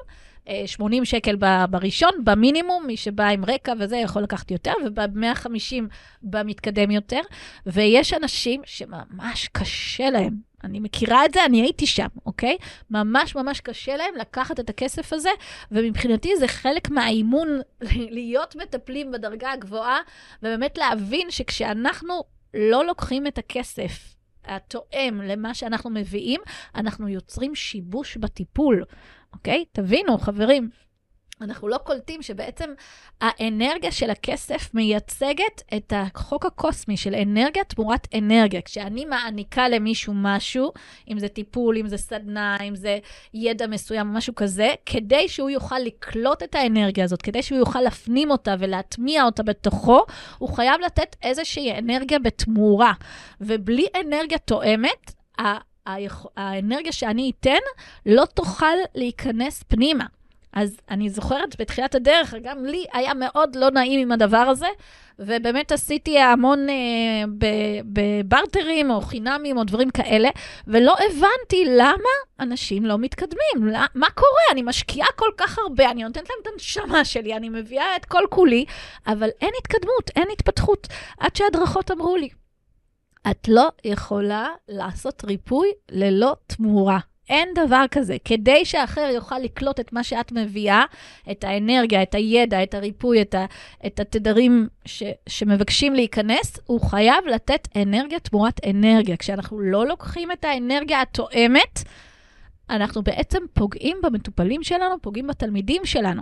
80 0.66 1.02
אה, 1.02 1.06
שקל 1.06 1.36
בראשון, 1.70 2.12
במינימום, 2.24 2.88
מי 2.88 2.98
שבא 2.98 3.28
עם 3.28 3.46
רקע 3.46 3.74
וזה 3.80 3.98
יכול 3.98 4.22
לקחת 4.22 4.52
יותר, 4.52 4.74
וב-150 4.86 5.76
במתקדם 6.24 6.92
יותר. 6.92 7.22
ויש 7.66 8.14
אנשים 8.14 8.62
שממש 8.66 9.50
קשה 9.52 10.10
להם 10.10 10.51
אני 10.64 10.80
מכירה 10.80 11.26
את 11.26 11.34
זה, 11.34 11.46
אני 11.46 11.62
הייתי 11.62 11.88
שם, 11.88 12.08
אוקיי? 12.26 12.58
ממש 12.90 13.36
ממש 13.36 13.62
קשה 13.62 13.98
להם 13.98 14.16
לקחת 14.20 14.60
את 14.60 14.70
הכסף 14.70 15.14
הזה, 15.14 15.30
ומבחינתי 15.72 16.36
זה 16.40 16.48
חלק 16.48 16.90
מהאימון 16.90 17.48
להיות 18.18 18.56
מטפלים 18.56 19.12
בדרגה 19.12 19.52
הגבוהה, 19.52 20.00
ובאמת 20.40 20.78
להבין 20.78 21.32
שכשאנחנו 21.32 22.24
לא 22.54 22.86
לוקחים 22.86 23.28
את 23.28 23.38
הכסף 23.38 24.16
התואם 24.46 25.22
למה 25.24 25.54
שאנחנו 25.54 25.90
מביאים, 25.90 26.42
אנחנו 26.76 27.08
יוצרים 27.08 27.56
שיבוש 27.56 28.18
בטיפול, 28.18 28.84
אוקיי? 29.34 29.66
תבינו, 29.72 30.18
חברים. 30.18 30.70
אנחנו 31.42 31.68
לא 31.68 31.78
קולטים 31.78 32.22
שבעצם 32.22 32.74
האנרגיה 33.22 33.92
של 33.92 34.10
הכסף 34.10 34.74
מייצגת 34.74 35.62
את 35.78 35.94
החוק 35.96 36.46
הקוסמי 36.46 36.98
של 36.98 37.16
אנרגיה 37.16 37.64
תמורת 37.64 38.08
אנרגיה. 38.18 38.62
כשאני 38.62 39.06
מעניקה 39.06 39.70
למישהו 39.70 40.14
משהו, 40.16 40.72
אם 41.10 41.20
זה 41.20 41.28
טיפול, 41.28 41.78
אם 41.78 41.88
זה 41.88 41.98
סדנה, 41.98 42.58
אם 42.68 42.76
זה 42.76 43.00
ידע 43.34 43.68
מסוים, 43.68 44.08
משהו 44.08 44.36
כזה, 44.36 44.70
כדי 44.86 45.30
שהוא 45.30 45.50
יוכל 45.50 45.80
לקלוט 45.80 46.44
את 46.44 46.56
האנרגיה 46.56 47.04
הזאת, 47.04 47.22
כדי 47.22 47.44
שהוא 47.44 47.60
יוכל 47.60 47.82
להפנים 47.82 48.32
אותה 48.32 48.56
ולהטמיע 48.60 49.24
אותה 49.24 49.44
בתוכו, 49.44 50.02
הוא 50.38 50.50
חייב 50.50 50.82
לתת 50.86 51.16
איזושהי 51.24 51.78
אנרגיה 51.78 52.20
בתמורה. 52.20 52.94
ובלי 53.42 53.86
אנרגיה 54.06 54.38
תואמת, 54.38 55.14
האנרגיה 56.38 56.92
שאני 56.92 57.32
אתן 57.40 57.62
לא 58.06 58.26
תוכל 58.26 58.76
להיכנס 58.96 59.64
פנימה. 59.64 60.06
אז 60.54 60.78
אני 60.90 61.10
זוכרת 61.10 61.62
בתחילת 61.62 61.96
הדרך, 61.96 62.34
גם 62.44 62.66
לי 62.66 62.86
היה 62.94 63.14
מאוד 63.14 63.56
לא 63.56 63.72
נעים 63.72 64.00
עם 64.00 64.12
הדבר 64.12 64.38
הזה, 64.38 64.68
ובאמת 65.20 65.72
עשיתי 65.72 66.20
המון 66.20 66.70
אה, 66.70 66.76
בברטרים 67.84 68.92
או 68.92 69.02
חינמים 69.02 69.58
או 69.58 69.64
דברים 69.64 69.90
כאלה, 69.90 70.30
ולא 70.68 70.94
הבנתי 70.94 71.66
למה 71.66 72.10
אנשים 72.40 72.86
לא 72.86 72.98
מתקדמים. 72.98 73.58
לא, 73.62 73.80
מה 73.96 74.10
קורה? 74.10 74.42
אני 74.52 74.62
משקיעה 74.62 75.08
כל 75.16 75.30
כך 75.38 75.60
הרבה, 75.60 75.92
אני 75.92 76.04
נותנת 76.04 76.30
להם 76.30 76.38
את 76.42 76.48
הנשמה 76.54 77.06
שלי, 77.06 77.36
אני 77.36 77.50
מביאה 77.50 77.96
את 77.96 78.06
כל 78.06 78.24
כולי, 78.30 78.66
אבל 79.08 79.30
אין 79.42 79.52
התקדמות, 79.60 80.12
אין 80.16 80.28
התפתחות. 80.32 80.88
עד 81.20 81.36
שהדרכות 81.36 81.92
אמרו 81.92 82.16
לי, 82.16 82.30
את 83.32 83.48
לא 83.48 83.70
יכולה 83.84 84.48
לעשות 84.68 85.26
ריפוי 85.26 85.68
ללא 85.92 86.36
תמורה. 86.48 87.00
אין 87.32 87.50
דבר 87.56 87.86
כזה. 87.92 88.18
כדי 88.26 88.66
שהאחר 88.66 89.02
יוכל 89.02 89.40
לקלוט 89.40 89.80
את 89.80 89.94
מה 89.94 90.04
שאת 90.04 90.32
מביאה, 90.32 90.84
את 91.32 91.44
האנרגיה, 91.44 92.04
את 92.04 92.16
הידע, 92.16 92.64
את 92.64 92.74
הריפוי, 92.74 93.22
את, 93.22 93.36
ה, 93.36 93.46
את 93.86 94.00
התדרים 94.00 94.68
ש, 94.86 95.04
שמבקשים 95.30 95.94
להיכנס, 95.94 96.60
הוא 96.66 96.82
חייב 96.82 97.26
לתת 97.28 97.68
אנרגיה 97.76 98.20
תמורת 98.20 98.62
אנרגיה. 98.70 99.18
כשאנחנו 99.18 99.60
לא 99.60 99.88
לוקחים 99.88 100.32
את 100.32 100.46
האנרגיה 100.46 101.02
התואמת, 101.02 101.80
אנחנו 102.70 103.02
בעצם 103.02 103.40
פוגעים 103.54 103.98
במטופלים 104.04 104.64
שלנו, 104.64 104.96
פוגעים 105.02 105.28
בתלמידים 105.28 105.86
שלנו. 105.86 106.22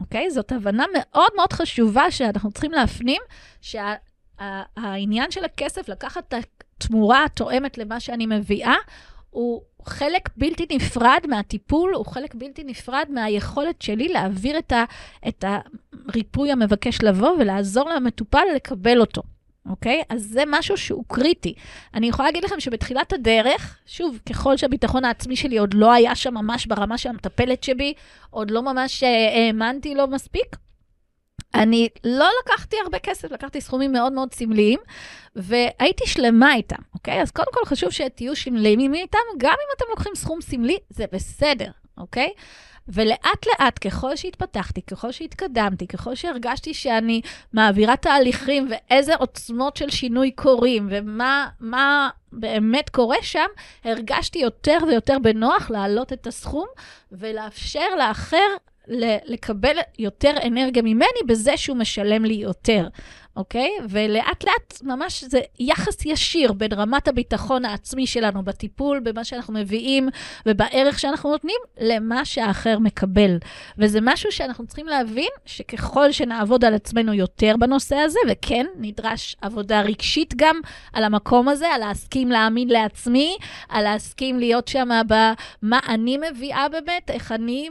אוקיי? 0.00 0.30
זאת 0.30 0.52
הבנה 0.52 0.84
מאוד 0.94 1.30
מאוד 1.36 1.52
חשובה 1.52 2.10
שאנחנו 2.10 2.50
צריכים 2.50 2.72
להפנים, 2.72 3.22
שהעניין 3.60 5.30
שה, 5.30 5.40
של 5.40 5.44
הכסף, 5.44 5.88
לקחת 5.88 6.34
את 6.34 6.64
התמורה 6.76 7.24
התואמת 7.24 7.78
למה 7.78 8.00
שאני 8.00 8.26
מביאה, 8.26 8.74
הוא 9.36 9.62
חלק 9.84 10.28
בלתי 10.36 10.66
נפרד 10.70 11.20
מהטיפול, 11.28 11.94
הוא 11.94 12.06
חלק 12.06 12.34
בלתי 12.34 12.64
נפרד 12.64 13.06
מהיכולת 13.10 13.82
שלי 13.82 14.08
להעביר 14.08 14.58
את, 14.58 14.72
ה, 14.72 14.84
את 15.28 15.44
הריפוי 16.08 16.52
המבקש 16.52 17.02
לבוא 17.02 17.30
ולעזור 17.38 17.88
למטופל 17.90 18.42
לקבל 18.56 19.00
אותו. 19.00 19.22
אוקיי? 19.68 20.02
אז 20.08 20.22
זה 20.22 20.42
משהו 20.46 20.76
שהוא 20.76 21.04
קריטי. 21.08 21.54
אני 21.94 22.08
יכולה 22.08 22.28
להגיד 22.28 22.44
לכם 22.44 22.60
שבתחילת 22.60 23.12
הדרך, 23.12 23.78
שוב, 23.86 24.18
ככל 24.28 24.56
שהביטחון 24.56 25.04
העצמי 25.04 25.36
שלי 25.36 25.58
עוד 25.58 25.74
לא 25.74 25.92
היה 25.92 26.14
שם 26.14 26.34
ממש 26.34 26.66
ברמה 26.66 26.98
של 26.98 27.08
המטפלת 27.08 27.62
שבי, 27.62 27.94
עוד 28.30 28.50
לא 28.50 28.62
ממש 28.62 29.02
אה, 29.02 29.08
האמנתי 29.46 29.94
לו 29.94 30.06
מספיק, 30.06 30.56
אני 31.54 31.88
לא 32.04 32.28
לקחתי 32.42 32.76
הרבה 32.84 32.98
כסף, 32.98 33.32
לקחתי 33.32 33.60
סכומים 33.60 33.92
מאוד 33.92 34.12
מאוד 34.12 34.34
סמליים, 34.34 34.78
והייתי 35.36 36.06
שלמה 36.06 36.54
איתם, 36.54 36.82
אוקיי? 36.94 37.22
אז 37.22 37.30
קודם 37.30 37.48
כל 37.54 37.64
חשוב 37.64 37.90
שתהיו 37.90 38.36
שלמים 38.36 38.94
איתם, 38.94 39.18
גם 39.38 39.50
אם 39.52 39.74
אתם 39.76 39.84
לוקחים 39.90 40.12
סכום 40.14 40.40
סמלי, 40.40 40.78
זה 40.90 41.04
בסדר, 41.12 41.70
אוקיי? 41.98 42.30
ולאט 42.88 43.46
לאט, 43.46 43.86
ככל 43.86 44.16
שהתפתחתי, 44.16 44.82
ככל 44.82 45.12
שהתקדמתי, 45.12 45.86
ככל 45.86 46.14
שהרגשתי 46.14 46.74
שאני 46.74 47.20
מעבירה 47.52 47.96
תהליכים 47.96 48.68
ואיזה 48.70 49.14
עוצמות 49.16 49.76
של 49.76 49.90
שינוי 49.90 50.30
קורים 50.30 50.88
ומה 50.90 52.10
באמת 52.32 52.90
קורה 52.90 53.16
שם, 53.22 53.46
הרגשתי 53.84 54.38
יותר 54.38 54.78
ויותר 54.86 55.18
בנוח 55.22 55.70
להעלות 55.70 56.12
את 56.12 56.26
הסכום 56.26 56.66
ולאפשר 57.12 57.94
לאחר 57.98 58.46
לקבל 59.26 59.76
יותר 59.98 60.34
אנרגיה 60.46 60.82
ממני 60.82 61.20
בזה 61.26 61.56
שהוא 61.56 61.76
משלם 61.76 62.24
לי 62.24 62.34
יותר. 62.34 62.88
אוקיי? 63.36 63.70
ולאט 63.88 64.44
לאט 64.44 64.82
ממש 64.82 65.24
זה 65.24 65.40
יחס 65.58 66.06
ישיר 66.06 66.52
בין 66.52 66.72
רמת 66.72 67.08
הביטחון 67.08 67.64
העצמי 67.64 68.06
שלנו 68.06 68.42
בטיפול, 68.44 69.00
במה 69.00 69.24
שאנחנו 69.24 69.54
מביאים 69.54 70.08
ובערך 70.46 70.98
שאנחנו 70.98 71.30
נותנים, 71.30 71.56
למה 71.80 72.24
שהאחר 72.24 72.78
מקבל. 72.78 73.38
וזה 73.78 73.98
משהו 74.02 74.32
שאנחנו 74.32 74.66
צריכים 74.66 74.86
להבין 74.86 75.28
שככל 75.46 76.12
שנעבוד 76.12 76.64
על 76.64 76.74
עצמנו 76.74 77.14
יותר 77.14 77.54
בנושא 77.58 77.96
הזה, 77.96 78.18
וכן, 78.28 78.66
נדרש 78.78 79.36
עבודה 79.40 79.80
רגשית 79.80 80.34
גם 80.36 80.60
על 80.92 81.04
המקום 81.04 81.48
הזה, 81.48 81.68
על 81.68 81.80
להסכים 81.80 82.30
להאמין 82.30 82.68
לעצמי, 82.68 83.36
על 83.68 83.84
להסכים 83.84 84.38
להיות 84.38 84.68
שם 84.68 84.88
במה 85.06 85.80
אני 85.88 86.18
מביאה 86.30 86.68
באמת, 86.68 87.10
איך 87.10 87.32
אני 87.32 87.68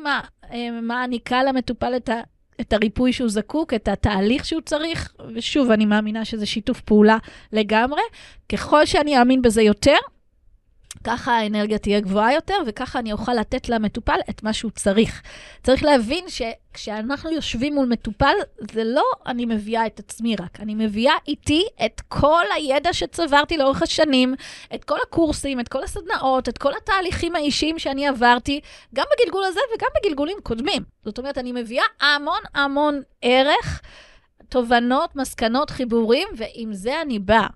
אה, 0.52 0.82
מעניקה 0.82 1.44
למטופל 1.44 1.96
את 1.96 2.10
ה... 2.10 2.35
את 2.62 2.74
הריפוי 2.74 3.14
שהוא 3.14 3.30
זקוק, 3.30 3.74
את 3.74 3.88
התהליך 3.88 4.46
שהוא 4.46 4.62
צריך, 4.62 5.14
ושוב, 5.36 5.72
אני 5.72 5.86
מאמינה 5.86 6.26
שזה 6.26 6.46
שיתוף 6.46 6.82
פעולה 6.82 7.18
לגמרי. 7.54 8.02
ככל 8.52 8.86
שאני 8.86 9.20
אאמין 9.20 9.42
בזה 9.42 9.62
יותר, 9.62 9.98
ככה 11.04 11.38
האנרגיה 11.38 11.78
תהיה 11.78 12.00
גבוהה 12.00 12.34
יותר, 12.34 12.56
וככה 12.66 13.00
אני 13.00 13.12
אוכל 13.12 13.34
לתת 13.34 13.70
למטופל 13.70 14.20
את 14.30 14.44
מה 14.44 14.54
שהוא 14.54 14.72
צריך. 14.72 15.22
צריך 15.64 15.84
להבין 15.84 16.26
שכשאנחנו 16.28 17.32
יושבים 17.32 17.76
מול 17.76 17.86
מטופל, 17.86 18.34
זה 18.72 18.84
לא 18.84 19.04
אני 19.26 19.46
מביאה 19.46 19.86
את 19.86 20.00
עצמי 20.00 20.36
רק, 20.36 20.60
אני 20.60 20.76
מביאה 20.76 21.14
איתי 21.28 21.64
את 21.86 22.02
כל 22.08 22.44
הידע 22.56 22.94
שצברתי 22.94 23.58
לאורך 23.58 23.82
השנים, 23.82 24.36
את 24.76 24.84
כל 24.84 24.98
הקורסים, 25.08 25.60
את 25.60 25.68
כל 25.68 25.84
הסדנאות, 25.84 26.50
את 26.50 26.58
כל 26.58 26.72
התהליכים 26.78 27.36
האישיים 27.36 27.80
שאני 27.80 28.08
עברתי, 28.08 28.60
גם 28.96 29.06
בגלגול 29.14 29.44
הזה 29.44 29.60
וגם 29.76 29.90
בגלגולים 30.00 30.38
קודמים. 30.44 30.84
זאת 31.06 31.18
אומרת, 31.18 31.38
אני 31.38 31.52
מביאה 31.52 31.86
המון 32.02 32.40
המון 32.54 33.02
ערך, 33.22 33.82
תובנות, 34.50 35.16
מסקנות, 35.16 35.70
חיבורים, 35.70 36.28
ועם 36.38 36.74
זה 36.74 37.02
אני 37.02 37.20
באה. 37.20 37.48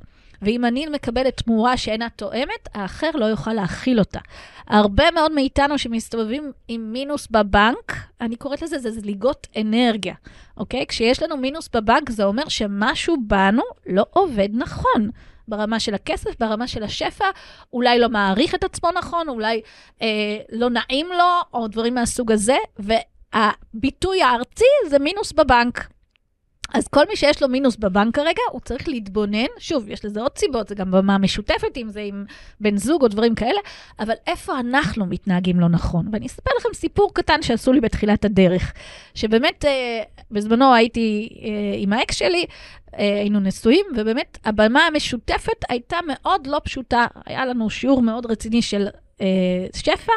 ואם 0.42 0.66
אני 0.66 0.86
מקבלת 0.86 1.38
תמורה 1.38 1.78
שאינה 1.78 2.10
תואמת, 2.10 2.70
האחר 2.74 3.10
לא 3.14 3.26
יוכל 3.26 3.54
להכיל 3.54 4.00
אותה. 4.00 4.20
הרבה 4.68 5.12
מאוד 5.12 5.32
מאיתנו 5.32 5.78
שמסתובבים 5.78 6.52
עם 6.68 6.94
מינוס 6.94 7.28
בבנק, 7.32 7.96
אני 8.22 8.36
קוראת 8.36 8.62
לזה, 8.62 8.80
זה 8.80 8.92
זליגות 8.92 9.48
אנרגיה, 9.62 10.14
אוקיי? 10.58 10.86
כשיש 10.88 11.24
לנו 11.24 11.38
מינוס 11.38 11.70
בבנק, 11.74 12.10
זה 12.10 12.24
אומר 12.24 12.48
שמשהו 12.48 13.16
בנו 13.28 13.64
לא 13.86 14.06
עובד 14.12 14.50
נכון. 14.54 15.10
ברמה 15.48 15.80
של 15.80 15.94
הכסף, 15.94 16.40
ברמה 16.40 16.68
של 16.68 16.84
השפע, 16.84 17.26
אולי 17.74 18.00
לא 18.00 18.10
מעריך 18.10 18.56
את 18.56 18.64
עצמו 18.64 18.92
נכון, 18.92 19.30
אולי 19.30 19.62
אה, 20.02 20.08
לא 20.52 20.70
נעים 20.70 21.08
לו, 21.08 21.26
או 21.54 21.68
דברים 21.68 21.96
מהסוג 21.96 22.32
הזה, 22.32 22.58
והביטוי 22.80 24.22
הארצי 24.22 24.66
זה 24.88 25.00
מינוס 25.00 25.32
בבנק. 25.32 25.99
אז 26.74 26.88
כל 26.88 27.04
מי 27.10 27.16
שיש 27.16 27.42
לו 27.42 27.48
מינוס 27.48 27.76
בבנק 27.76 28.16
כרגע, 28.16 28.42
הוא 28.52 28.62
צריך 28.62 28.88
להתבונן, 28.88 29.46
שוב, 29.60 29.90
יש 29.90 30.06
לזה 30.06 30.22
עוד 30.22 30.38
סיבות, 30.38 30.68
זה 30.68 30.76
גם 30.76 30.92
במה 30.92 31.18
משותפת, 31.18 31.78
אם 31.78 31.90
זה 31.90 32.02
עם 32.02 32.26
בן 32.60 32.78
זוג 32.78 33.02
או 33.02 33.08
דברים 33.08 33.36
כאלה, 33.36 33.60
אבל 34.00 34.14
איפה 34.28 34.60
אנחנו 34.60 35.06
מתנהגים 35.06 35.60
לא 35.60 35.68
נכון? 35.70 36.08
ואני 36.12 36.26
אספר 36.26 36.52
לכם 36.60 36.70
סיפור 36.74 37.14
קטן 37.14 37.42
שעשו 37.42 37.74
לי 37.74 37.82
בתחילת 37.82 38.26
הדרך, 38.26 38.74
שבאמת, 39.16 39.66
אה, 39.66 40.04
בזמנו 40.32 40.74
הייתי 40.74 41.30
אה, 41.42 41.50
עם 41.78 41.94
האקס 41.94 42.16
שלי, 42.16 42.46
אה, 42.98 43.20
היינו 43.20 43.40
נשואים, 43.40 43.86
ובאמת, 43.96 44.38
הבמה 44.46 44.88
המשותפת 44.88 45.66
הייתה 45.70 45.98
מאוד 46.08 46.48
לא 46.48 46.62
פשוטה. 46.64 47.08
היה 47.26 47.46
לנו 47.46 47.70
שיעור 47.70 48.02
מאוד 48.02 48.26
רציני 48.26 48.62
של 48.62 48.88
אה, 49.22 49.28
שפע, 49.76 50.12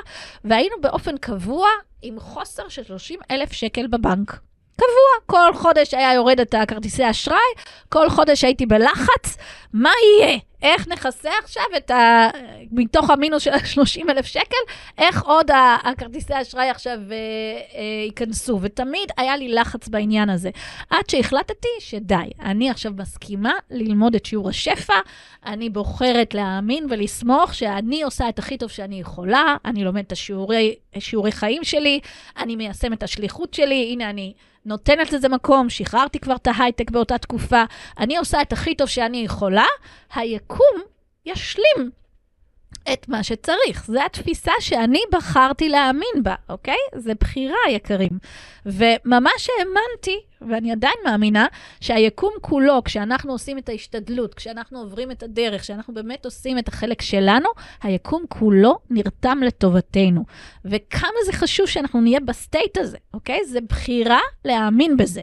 והיינו 0.45 0.77
באופן 0.81 1.19
קבוע 1.19 1.69
עם 2.03 2.21
חוסר 2.21 2.69
של 2.69 2.85
30 2.85 3.21
אלף 3.31 3.53
שקל 3.53 3.87
בבנק. 3.87 4.41
קבוע. 4.77 5.13
כל 5.27 5.55
חודש 5.55 5.95
היה 5.95 6.15
יורד 6.15 6.41
את 6.41 6.55
הכרטיסי 6.55 7.11
אשראי, 7.11 7.39
כל 7.89 8.11
חודש 8.11 8.45
הייתי 8.45 8.67
בלחץ, 8.67 9.37
מה 9.73 9.91
יהיה? 10.03 10.39
איך 10.63 10.89
נכסה 10.89 11.31
עכשיו 11.45 11.63
את 11.77 11.91
ה... 11.91 12.29
מתוך 12.73 13.11
המינוס 13.11 13.43
של 13.43 13.51
ה-30 13.51 14.11
אלף 14.11 14.27
שקל, 14.27 14.57
איך 14.99 15.23
עוד 15.23 15.51
הכרטיסי 15.85 16.33
אשראי 16.43 16.71
עכשיו 16.71 16.99
אה, 17.11 17.17
אה, 17.75 18.05
ייכנסו? 18.07 18.59
ותמיד 18.63 19.09
היה 19.17 19.37
לי 19.37 19.49
לחץ 19.49 19.89
בעניין 19.89 20.31
הזה. 20.31 20.51
עד 20.91 21.11
שהחלטתי 21.11 21.69
שדי, 21.79 22.31
אני 22.41 22.71
עכשיו 22.71 22.93
מסכימה 22.97 23.53
ללמוד 23.71 24.15
את 24.15 24.27
שיעור 24.27 24.49
השפע, 24.49 24.95
אני 25.47 25.71
בוחרת 25.71 26.35
להאמין 26.35 26.87
ולסמוך 26.91 27.55
שאני 27.55 28.03
עושה 28.03 28.29
את 28.29 28.39
הכי 28.39 28.59
טוב 28.59 28.71
שאני 28.71 29.01
יכולה, 29.01 29.57
אני 29.65 29.85
לומדת 29.85 30.07
את 30.07 30.13
השיעורי, 30.13 30.75
שיעורי 30.99 31.33
חיים 31.33 31.65
שלי, 31.65 32.01
אני 32.39 32.57
מיישמת 32.57 32.99
את 32.99 33.03
השליחות 33.03 33.55
שלי, 33.55 33.89
הנה 33.93 34.11
אני... 34.11 34.33
נותנת 34.67 35.13
לזה 35.13 35.29
מקום, 35.29 35.71
שחררתי 35.71 36.19
כבר 36.19 36.37
את 36.37 36.47
ההייטק 36.47 36.91
באותה 36.91 37.19
תקופה, 37.19 37.65
אני 37.99 38.17
עושה 38.17 38.43
את 38.43 38.53
הכי 38.53 38.75
טוב 38.75 38.89
שאני 38.89 39.19
יכולה, 39.19 39.67
היקום 40.15 40.77
ישלים 41.27 41.91
את 42.93 43.09
מה 43.09 43.23
שצריך. 43.23 43.85
זו 43.87 44.01
התפיסה 44.07 44.53
שאני 44.61 45.01
בחרתי 45.13 45.69
להאמין 45.69 46.23
בה, 46.23 46.35
אוקיי? 46.49 46.77
זה 46.95 47.13
בחירה, 47.21 47.57
יקרים. 47.71 48.19
וממש 48.67 49.49
האמנתי, 49.59 50.21
ואני 50.49 50.73
עדיין 50.73 50.95
מאמינה, 51.05 51.47
שהיקום 51.81 52.33
כולו, 52.41 52.85
כשאנחנו 52.85 53.33
עושים 53.33 53.59
את 53.59 53.69
ההשתדלות, 53.69 54.35
כשאנחנו 54.35 54.79
עוברים 54.79 55.11
את 55.11 55.23
הדרך, 55.23 55.63
כשאנחנו 55.63 55.95
באמת 55.95 56.25
עושים 56.25 56.59
את 56.59 56.69
החלק 56.69 57.03
שלנו, 57.03 57.49
היקום 57.83 58.25
כולו 58.29 58.79
נרתם 58.91 59.39
לטובתנו. 59.43 60.25
וכמה 60.65 61.19
זה 61.27 61.33
חשוב 61.33 61.67
שאנחנו 61.67 62.01
נהיה 62.01 62.21
ב 62.21 62.30
state 62.30 62.79
הזה, 62.79 62.99
אוקיי? 63.15 63.45
זה 63.45 63.61
בחירה 63.61 64.21
להאמין 64.45 64.97
בזה. 64.97 65.23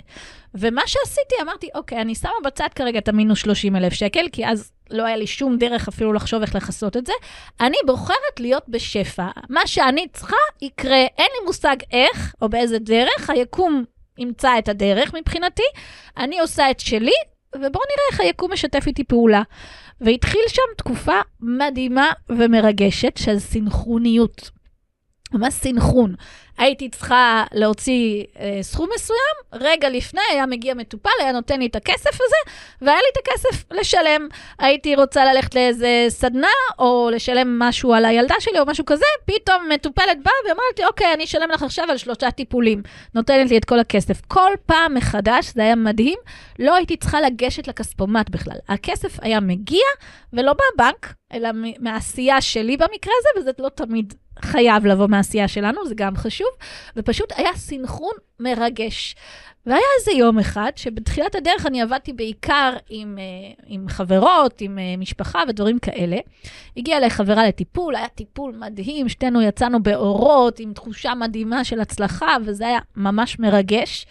ומה 0.55 0.81
שעשיתי, 0.85 1.35
אמרתי, 1.41 1.67
אוקיי, 1.75 2.01
אני 2.01 2.15
שמה 2.15 2.31
בצד 2.45 2.67
כרגע 2.75 2.99
את 2.99 3.07
המינוס 3.07 3.39
30 3.39 3.75
אלף 3.75 3.93
שקל, 3.93 4.25
כי 4.31 4.47
אז 4.47 4.71
לא 4.89 5.05
היה 5.05 5.17
לי 5.17 5.27
שום 5.27 5.57
דרך 5.57 5.87
אפילו 5.87 6.13
לחשוב 6.13 6.41
איך 6.41 6.55
לכסות 6.55 6.97
את 6.97 7.05
זה. 7.05 7.13
אני 7.61 7.77
בוחרת 7.85 8.39
להיות 8.39 8.63
בשפע. 8.67 9.27
מה 9.49 9.67
שאני 9.67 10.07
צריכה 10.13 10.35
יקרה, 10.61 10.97
אין 11.17 11.27
לי 11.39 11.45
מושג 11.45 11.75
איך 11.91 12.33
או 12.41 12.49
באיזה 12.49 12.79
דרך, 12.79 13.29
היקום 13.29 13.83
ימצא 14.17 14.59
את 14.59 14.69
הדרך 14.69 15.13
מבחינתי, 15.13 15.63
אני 16.17 16.39
עושה 16.39 16.71
את 16.71 16.79
שלי, 16.79 17.11
ובואו 17.55 17.83
נראה 17.83 18.11
איך 18.11 18.19
היקום 18.19 18.53
משתף 18.53 18.87
איתי 18.87 19.03
פעולה. 19.03 19.41
והתחיל 20.01 20.41
שם 20.47 20.61
תקופה 20.77 21.19
מדהימה 21.39 22.11
ומרגשת 22.29 23.17
של 23.17 23.39
סינכרוניות. 23.39 24.49
ממש 25.33 25.53
סינכרון. 25.53 26.15
הייתי 26.59 26.89
צריכה 26.89 27.43
להוציא 27.53 28.23
אה, 28.39 28.59
סכום 28.61 28.89
מסוים, 28.95 29.63
רגע 29.63 29.89
לפני 29.89 30.21
היה 30.31 30.45
מגיע 30.45 30.73
מטופל, 30.73 31.09
היה 31.19 31.31
נותן 31.31 31.59
לי 31.59 31.65
את 31.65 31.75
הכסף 31.75 32.13
הזה, 32.13 32.55
והיה 32.81 32.97
לי 32.97 33.07
את 33.13 33.27
הכסף 33.27 33.71
לשלם. 33.71 34.27
הייתי 34.59 34.95
רוצה 34.95 35.33
ללכת 35.33 35.55
לאיזה 35.55 36.05
סדנה, 36.09 36.47
או 36.79 37.09
לשלם 37.13 37.59
משהו 37.59 37.93
על 37.93 38.05
הילדה 38.05 38.35
שלי, 38.39 38.59
או 38.59 38.65
משהו 38.65 38.85
כזה, 38.85 39.05
פתאום 39.25 39.69
מטופלת 39.69 40.23
באה 40.23 40.33
ואומרת 40.45 40.79
לי, 40.79 40.85
אוקיי, 40.85 41.13
אני 41.13 41.23
אשלם 41.23 41.51
לך 41.51 41.63
עכשיו 41.63 41.85
על 41.89 41.97
שלושה 41.97 42.31
טיפולים. 42.31 42.81
נותנת 43.15 43.49
לי 43.49 43.57
את 43.57 43.65
כל 43.65 43.79
הכסף. 43.79 44.21
כל 44.27 44.51
פעם 44.65 44.93
מחדש, 44.93 45.51
זה 45.55 45.61
היה 45.61 45.75
מדהים, 45.75 46.19
לא 46.59 46.75
הייתי 46.75 46.97
צריכה 46.97 47.21
לגשת 47.21 47.67
לכספומט 47.67 48.29
בכלל. 48.29 48.57
הכסף 48.69 49.19
היה 49.21 49.39
מגיע, 49.39 49.85
ולא 50.33 50.53
מהבנק, 50.59 51.13
אלא 51.33 51.49
מהעשייה 51.79 52.41
שלי 52.41 52.77
במקרה 52.77 53.13
הזה, 53.19 53.39
וזה 53.39 53.51
לא 53.59 53.69
תמיד 53.69 54.13
חייב 54.41 54.85
לבוא 54.85 55.07
מהעשייה 55.07 55.47
שלנו, 55.47 55.87
זה 55.87 55.95
גם 55.95 56.15
חשוב, 56.15 56.47
ופשוט 56.95 57.33
היה 57.35 57.53
סינכרון 57.55 58.13
מרגש. 58.39 59.15
והיה 59.65 59.81
איזה 59.99 60.11
יום 60.11 60.39
אחד, 60.39 60.71
שבתחילת 60.75 61.35
הדרך 61.35 61.65
אני 61.65 61.81
עבדתי 61.81 62.13
בעיקר 62.13 62.73
עם, 62.89 63.17
uh, 63.17 63.61
עם 63.67 63.89
חברות, 63.89 64.61
עם 64.61 64.77
uh, 64.77 64.99
משפחה 64.99 65.43
ודברים 65.49 65.79
כאלה. 65.79 66.17
הגיעה 66.77 66.97
אליי 66.97 67.09
חברה 67.09 67.47
לטיפול, 67.47 67.95
היה 67.95 68.07
טיפול 68.07 68.55
מדהים, 68.55 69.09
שתינו 69.09 69.41
יצאנו 69.41 69.83
באורות, 69.83 70.59
עם 70.59 70.73
תחושה 70.73 71.15
מדהימה 71.15 71.63
של 71.63 71.79
הצלחה, 71.79 72.35
וזה 72.45 72.67
היה 72.67 72.79
ממש 72.95 73.39
מרגש. 73.39 74.05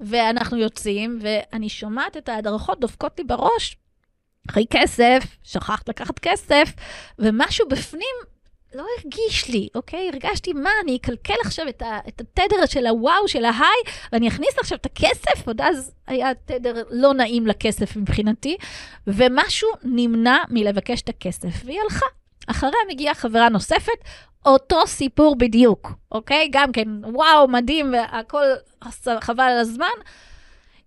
ואנחנו 0.00 0.56
יוצאים, 0.56 1.18
ואני 1.22 1.68
שומעת 1.68 2.16
את 2.16 2.28
ההדרכות 2.28 2.80
דופקות 2.80 3.18
לי 3.18 3.24
בראש, 3.24 3.76
אחרי 4.50 4.64
כסף, 4.70 5.36
שכחת 5.42 5.88
לקחת 5.88 6.18
כסף, 6.18 6.72
ומשהו 7.18 7.68
בפנים 7.68 8.16
לא 8.74 8.84
הרגיש 8.98 9.48
לי, 9.48 9.68
אוקיי? 9.74 10.10
הרגשתי, 10.12 10.52
מה, 10.52 10.70
אני 10.84 10.96
אקלקל 10.96 11.34
עכשיו 11.44 11.68
את, 11.68 11.82
ה, 11.82 11.98
את 12.08 12.20
התדר 12.20 12.66
של 12.66 12.86
הוואו, 12.86 13.28
של 13.28 13.44
ההיי, 13.44 13.78
ואני 14.12 14.28
אכניס 14.28 14.58
עכשיו 14.58 14.78
את 14.78 14.86
הכסף? 14.86 15.46
עוד 15.46 15.60
אז 15.60 15.92
היה 16.06 16.34
תדר 16.34 16.82
לא 16.90 17.14
נעים 17.14 17.46
לכסף 17.46 17.96
מבחינתי, 17.96 18.56
ומשהו 19.06 19.68
נמנע 19.82 20.38
מלבקש 20.50 21.02
את 21.02 21.08
הכסף, 21.08 21.64
והיא 21.64 21.80
הלכה. 21.80 22.06
אחריה 22.46 22.72
מגיעה 22.88 23.14
חברה 23.14 23.48
נוספת, 23.48 23.98
אותו 24.46 24.86
סיפור 24.86 25.36
בדיוק, 25.38 25.92
אוקיי? 26.12 26.48
גם 26.52 26.72
כן, 26.72 26.88
וואו, 27.04 27.48
מדהים, 27.48 27.92
והכל 27.92 28.44
חבל 29.20 29.44
על 29.44 29.58
הזמן. 29.58 29.86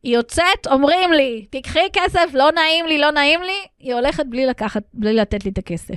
היא 0.04 0.16
יוצאת, 0.16 0.68
אומרים 0.72 1.12
לי, 1.14 1.46
תקחי 1.50 1.88
כסף, 1.94 2.30
לא 2.34 2.52
נעים 2.52 2.86
לי, 2.86 2.98
לא 2.98 3.12
נעים 3.12 3.42
לי, 3.42 3.66
היא 3.80 3.94
הולכת 3.94 4.26
בלי 4.26 4.46
לקחת, 4.46 4.84
בלי 4.94 5.14
לתת 5.14 5.46
לי 5.46 5.52
את 5.52 5.58
הכסף. 5.58 5.96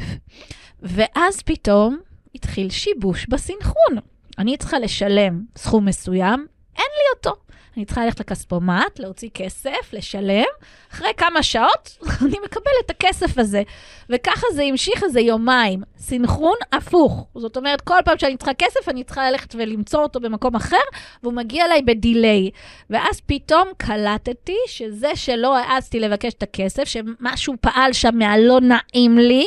ואז 0.84 1.42
פתאום 1.42 1.98
התחיל 2.34 2.70
שיבוש 2.70 3.26
בסנכרון. 3.26 3.98
אני 4.38 4.56
צריכה 4.56 4.78
לשלם 4.78 5.42
סכום 5.56 5.84
מסוים, 5.84 6.46
אין 6.76 6.86
לי 6.96 7.16
אותו. 7.16 7.44
אני 7.76 7.84
צריכה 7.84 8.04
ללכת 8.04 8.20
לכספומט, 8.20 8.98
להוציא 8.98 9.28
כסף, 9.34 9.92
לשלם. 9.92 10.44
אחרי 10.92 11.08
כמה 11.16 11.42
שעות 11.42 11.98
אני 12.22 12.38
מקבלת 12.44 12.84
את 12.86 12.90
הכסף 12.90 13.38
הזה. 13.38 13.62
וככה 14.10 14.46
זה 14.54 14.62
המשיך 14.62 15.02
איזה 15.02 15.20
יומיים. 15.20 15.82
סינכרון 15.98 16.56
הפוך. 16.72 17.26
זאת 17.34 17.56
אומרת, 17.56 17.80
כל 17.80 17.98
פעם 18.04 18.18
שאני 18.18 18.36
צריכה 18.36 18.54
כסף, 18.54 18.88
אני 18.88 19.04
צריכה 19.04 19.30
ללכת 19.30 19.54
ולמצוא 19.54 20.02
אותו 20.02 20.20
במקום 20.20 20.54
אחר, 20.54 20.76
והוא 21.22 21.34
מגיע 21.34 21.64
אליי 21.64 21.82
בדיליי. 21.82 22.50
ואז 22.90 23.20
פתאום 23.26 23.68
קלטתי 23.76 24.56
שזה 24.66 25.10
שלא 25.14 25.56
העזתי 25.56 26.00
לבקש 26.00 26.34
את 26.34 26.42
הכסף, 26.42 26.84
שמשהו 26.84 27.54
פעל 27.60 27.92
שם 27.92 28.18
מהלא 28.18 28.60
נעים 28.60 29.18
לי, 29.18 29.46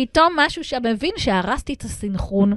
פתאום 0.00 0.34
משהו 0.36 0.64
שם 0.64 0.82
מבין 0.82 1.12
שהרסתי 1.16 1.72
את 1.74 1.82
הסינכרון. 1.82 2.52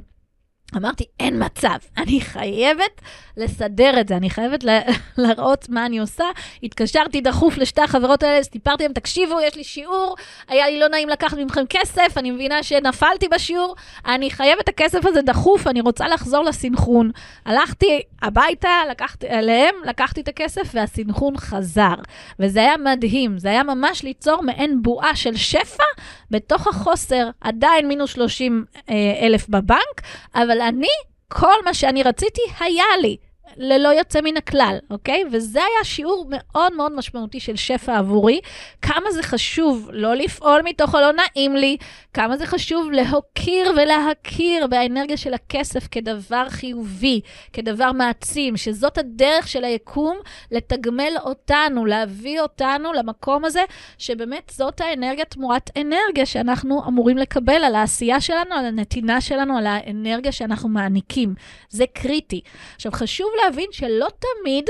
אמרתי, 0.76 1.04
אין 1.20 1.44
מצב, 1.44 1.76
אני 1.98 2.20
חייבת 2.20 3.00
לסדר 3.36 4.00
את 4.00 4.08
זה, 4.08 4.16
אני 4.16 4.30
חייבת 4.30 4.64
להראות 5.18 5.68
מה 5.68 5.86
אני 5.86 5.98
עושה. 5.98 6.24
התקשרתי 6.62 7.20
דחוף 7.20 7.58
לשתי 7.58 7.80
החברות 7.80 8.22
האלה, 8.22 8.42
סיפרתי 8.42 8.82
להם, 8.82 8.92
תקשיבו, 8.92 9.40
יש 9.40 9.56
לי 9.56 9.64
שיעור, 9.64 10.16
היה 10.48 10.70
לי 10.70 10.78
לא 10.78 10.88
נעים 10.88 11.08
לקחת 11.08 11.38
מכם 11.38 11.64
כסף, 11.68 12.12
אני 12.16 12.30
מבינה 12.30 12.62
שנפלתי 12.62 13.28
בשיעור, 13.28 13.76
אני 14.06 14.30
חייבת 14.30 14.60
את 14.60 14.68
הכסף 14.68 15.06
הזה 15.06 15.22
דחוף, 15.22 15.66
אני 15.66 15.80
רוצה 15.80 16.08
לחזור 16.08 16.44
לסינכרון. 16.44 17.10
הלכתי 17.46 18.02
הביתה, 18.22 18.70
לקחתי 18.90 19.28
אליהם, 19.28 19.74
לקחתי 19.84 20.20
את 20.20 20.28
הכסף, 20.28 20.70
והסינכרון 20.74 21.36
חזר. 21.36 21.94
וזה 22.40 22.60
היה 22.60 22.76
מדהים, 22.76 23.38
זה 23.38 23.48
היה 23.48 23.62
ממש 23.62 24.02
ליצור 24.02 24.42
מעין 24.42 24.82
בועה 24.82 25.16
של 25.16 25.36
שפע 25.36 25.84
בתוך 26.30 26.66
החוסר, 26.66 27.28
עדיין 27.40 27.88
מינוס 27.88 28.10
30 28.12 28.64
אה, 28.90 28.94
אלף 29.20 29.48
בבנק, 29.48 30.02
אבל 30.34 30.60
אני, 30.62 30.88
כל 31.28 31.64
מה 31.64 31.74
שאני 31.74 32.02
רציתי 32.02 32.40
היה 32.60 32.84
לי. 33.00 33.16
ללא 33.56 33.88
יוצא 33.88 34.20
מן 34.20 34.36
הכלל, 34.36 34.78
אוקיי? 34.90 35.24
וזה 35.32 35.58
היה 35.58 35.84
שיעור 35.84 36.26
מאוד 36.28 36.72
מאוד 36.76 36.92
משמעותי 36.96 37.40
של 37.40 37.56
שפע 37.56 37.98
עבורי. 37.98 38.40
כמה 38.82 39.10
זה 39.10 39.22
חשוב 39.22 39.90
לא 39.92 40.14
לפעול 40.14 40.60
מתוך 40.64 40.94
הלא 40.94 41.12
נעים 41.12 41.56
לי, 41.56 41.76
כמה 42.14 42.36
זה 42.36 42.46
חשוב 42.46 42.90
להוקיר 42.90 43.72
ולהכיר 43.76 44.66
באנרגיה 44.66 45.16
של 45.16 45.34
הכסף 45.34 45.88
כדבר 45.90 46.48
חיובי, 46.48 47.20
כדבר 47.52 47.92
מעצים, 47.92 48.56
שזאת 48.56 48.98
הדרך 48.98 49.48
של 49.48 49.64
היקום 49.64 50.18
לתגמל 50.50 51.12
אותנו, 51.24 51.86
להביא 51.86 52.40
אותנו 52.40 52.92
למקום 52.92 53.44
הזה, 53.44 53.62
שבאמת 53.98 54.52
זאת 54.54 54.80
האנרגיה 54.80 55.24
תמורת 55.24 55.70
אנרגיה 55.76 56.26
שאנחנו 56.26 56.82
אמורים 56.88 57.18
לקבל 57.18 57.64
על 57.64 57.74
העשייה 57.74 58.20
שלנו, 58.20 58.54
על 58.54 58.64
הנתינה 58.64 59.20
שלנו, 59.20 59.58
על 59.58 59.66
האנרגיה 59.66 60.32
שאנחנו 60.32 60.68
מעניקים. 60.68 61.34
זה 61.68 61.84
קריטי. 61.94 62.40
עכשיו, 62.76 62.92
חשוב 62.92 63.28
להבין 63.44 63.68
שלא 63.72 64.08
תמיד 64.18 64.64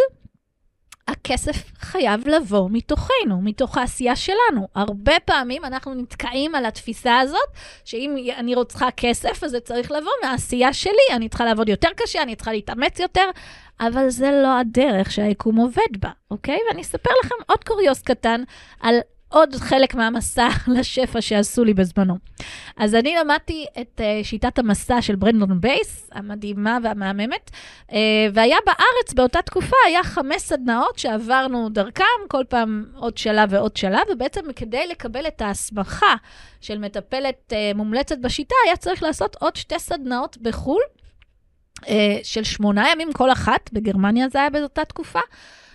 הכסף 1.09 1.73
חייב 1.79 2.29
לבוא 2.29 2.69
מתוכנו, 2.73 3.41
מתוך 3.43 3.79
העשייה 3.79 4.17
שלנו. 4.17 4.69
הרבה 4.75 5.13
פעמים 5.25 5.65
אנחנו 5.65 5.95
נתקעים 5.95 6.55
על 6.55 6.67
התפיסה 6.67 7.19
הזאת, 7.19 7.49
שאם 7.85 8.17
אני 8.37 8.55
צריכה 8.69 8.91
כסף, 8.97 9.45
אז 9.45 9.51
זה 9.51 9.61
צריך 9.61 9.91
לבוא 9.91 10.13
מהעשייה 10.23 10.73
שלי. 10.73 10.93
אני 11.11 11.29
צריכה 11.29 11.45
לעבוד 11.45 11.69
יותר 11.69 11.89
קשה, 11.97 12.23
אני 12.23 12.37
צריכה 12.37 12.53
להתאמץ 12.53 13.01
יותר, 13.01 13.31
אבל 13.81 14.09
זה 14.09 14.31
לא 14.43 14.59
הדרך 14.59 15.11
שהיקום 15.11 15.57
עובד 15.57 16.01
בה, 16.01 16.11
אוקיי? 16.31 16.59
ואני 16.69 16.83
אספר 16.83 17.11
לכם 17.25 17.35
עוד 17.47 17.65
קוריוס 17.65 18.03
קטן 18.03 18.43
על 18.81 18.95
עוד 19.33 19.55
חלק 19.55 19.95
מהמסע 19.95 20.49
לשפע 20.77 21.21
שעשו 21.21 21.65
לי 21.65 21.75
בזמנו. 21.75 22.19
אז 22.77 22.95
אני 22.95 23.15
למדתי 23.21 23.67
את 23.81 24.01
uh, 24.01 24.27
שיטת 24.27 24.59
המסע 24.59 25.03
של 25.03 25.17
ברנדון 25.17 25.61
בייס, 25.61 26.11
המדהימה 26.13 26.79
והמהממת, 26.83 27.51
uh, 27.89 27.93
והיה 28.35 28.57
בארץ 28.67 29.13
באותה 29.15 29.43
תקופה, 29.43 29.77
היה 29.87 30.03
חמש 30.05 30.43
סדנאות 30.43 30.99
שעברנו 30.99 31.69
דרכם, 31.69 32.05
כל 32.29 32.45
פעם 32.49 32.85
עוד 32.97 33.17
שלב 33.17 33.49
ועוד 33.53 33.77
שלב, 33.77 34.03
ובעצם 34.13 34.53
כדי 34.57 34.87
לקבל 34.87 35.27
את 35.27 35.43
ההסמכה 35.43 36.15
של 36.61 36.79
מטפלת 36.79 37.53
uh, 37.53 37.77
מומלצת 37.77 38.19
בשיטה, 38.19 38.55
היה 38.67 38.77
צריך 38.77 39.03
לעשות 39.03 39.37
עוד 39.41 39.57
שתי 39.57 39.79
סדנאות 39.79 40.39
בחו"ל, 40.39 40.83
של 42.23 42.45
שמונה 42.45 42.91
ימים 42.93 43.13
כל 43.13 43.33
אחת, 43.33 43.71
בגרמניה 43.73 44.29
זה 44.29 44.41
היה 44.41 44.51
באותה 44.51 44.85
תקופה. 44.85 45.21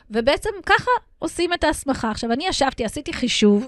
ובעצם 0.10 0.50
ככה 0.65 0.91
עושים 1.20 1.54
את 1.54 1.63
ההסמכה. 1.63 2.12
עכשיו, 2.12 2.32
אני 2.32 2.48
ישבתי, 2.48 2.86
עשיתי 2.86 3.13
חישוב 3.13 3.67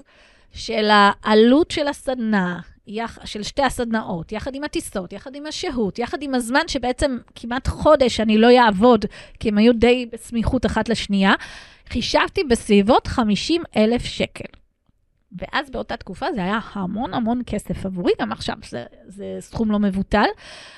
של 0.52 0.88
העלות 0.90 1.70
של 1.70 1.88
הסדנה, 1.88 2.60
יח, 2.86 3.18
של 3.24 3.42
שתי 3.42 3.62
הסדנאות, 3.62 4.32
יחד 4.32 4.54
עם 4.54 4.64
הטיסות, 4.64 5.12
יחד 5.12 5.34
עם 5.34 5.46
השהות, 5.46 5.98
יחד 5.98 6.22
עם 6.22 6.34
הזמן 6.34 6.68
שבעצם 6.68 7.18
כמעט 7.34 7.68
חודש 7.68 8.20
אני 8.20 8.38
לא 8.38 8.48
אעבוד, 8.58 9.04
כי 9.40 9.48
הם 9.48 9.58
היו 9.58 9.72
די 9.72 10.06
בסמיכות 10.12 10.66
אחת 10.66 10.88
לשנייה, 10.88 11.32
חישבתי 11.88 12.44
בסביבות 12.44 13.06
50 13.06 13.62
אלף 13.76 14.04
שקל. 14.04 14.59
ואז 15.38 15.70
באותה 15.70 15.96
תקופה 15.96 16.26
זה 16.34 16.42
היה 16.42 16.58
המון 16.72 17.14
המון 17.14 17.42
כסף 17.46 17.86
עבורי, 17.86 18.12
גם 18.20 18.32
עכשיו 18.32 18.56
זה, 18.68 18.84
זה 19.06 19.36
סכום 19.40 19.70
לא 19.70 19.78
מבוטל. 19.78 20.26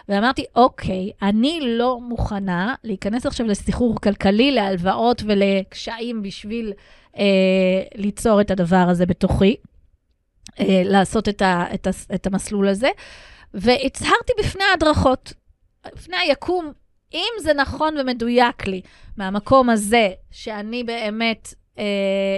ואמרתי, 0.08 0.44
אוקיי, 0.56 1.10
אני 1.22 1.60
לא 1.62 2.00
מוכנה 2.00 2.74
להיכנס 2.84 3.26
עכשיו 3.26 3.46
לסחרור 3.46 4.00
כלכלי, 4.00 4.52
להלוואות 4.52 5.22
ולקשיים 5.26 6.22
בשביל 6.22 6.72
אה, 7.18 7.82
ליצור 7.94 8.40
את 8.40 8.50
הדבר 8.50 8.86
הזה 8.88 9.06
בתוכי, 9.06 9.56
אה, 10.60 10.82
לעשות 10.84 11.28
את, 11.28 11.42
ה, 11.42 11.64
את, 11.74 11.86
ה, 11.86 11.90
את 12.14 12.26
המסלול 12.26 12.68
הזה. 12.68 12.88
והצהרתי 13.54 14.32
בפני 14.38 14.64
ההדרכות, 14.64 15.32
בפני 15.94 16.16
היקום, 16.16 16.72
אם 17.14 17.32
זה 17.40 17.54
נכון 17.54 17.94
ומדויק 18.00 18.66
לי 18.66 18.80
מהמקום 19.16 19.70
הזה, 19.70 20.10
שאני 20.30 20.84
באמת 20.84 21.54
אה, 21.78 21.84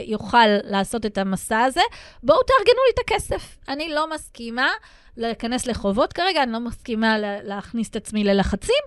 יוכל 0.07 0.47
לעשות 0.65 1.07
את 1.07 1.19
המסע 1.19 1.61
הזה, 1.61 1.81
בואו 2.23 2.43
תארגנו 2.43 2.81
לי 2.87 2.93
את 2.95 2.99
הכסף. 2.99 3.57
אני 3.69 3.89
לא 3.89 4.11
מסכימה 4.11 4.69
להיכנס 5.17 5.67
לחובות 5.67 6.13
כרגע, 6.13 6.43
אני 6.43 6.53
לא 6.53 6.61
מסכימה 6.61 7.19
להכניס 7.19 7.91
את 7.91 7.97
עצמי 7.97 8.25
ללחצים. 8.25 8.85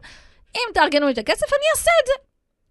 אם 0.56 0.74
תארגנו 0.74 1.06
לי 1.06 1.14
את 1.14 1.18
הכסף, 1.18 1.48
אני 1.54 1.66
אעשה 1.76 1.92
את 2.02 2.08
זה. 2.08 2.14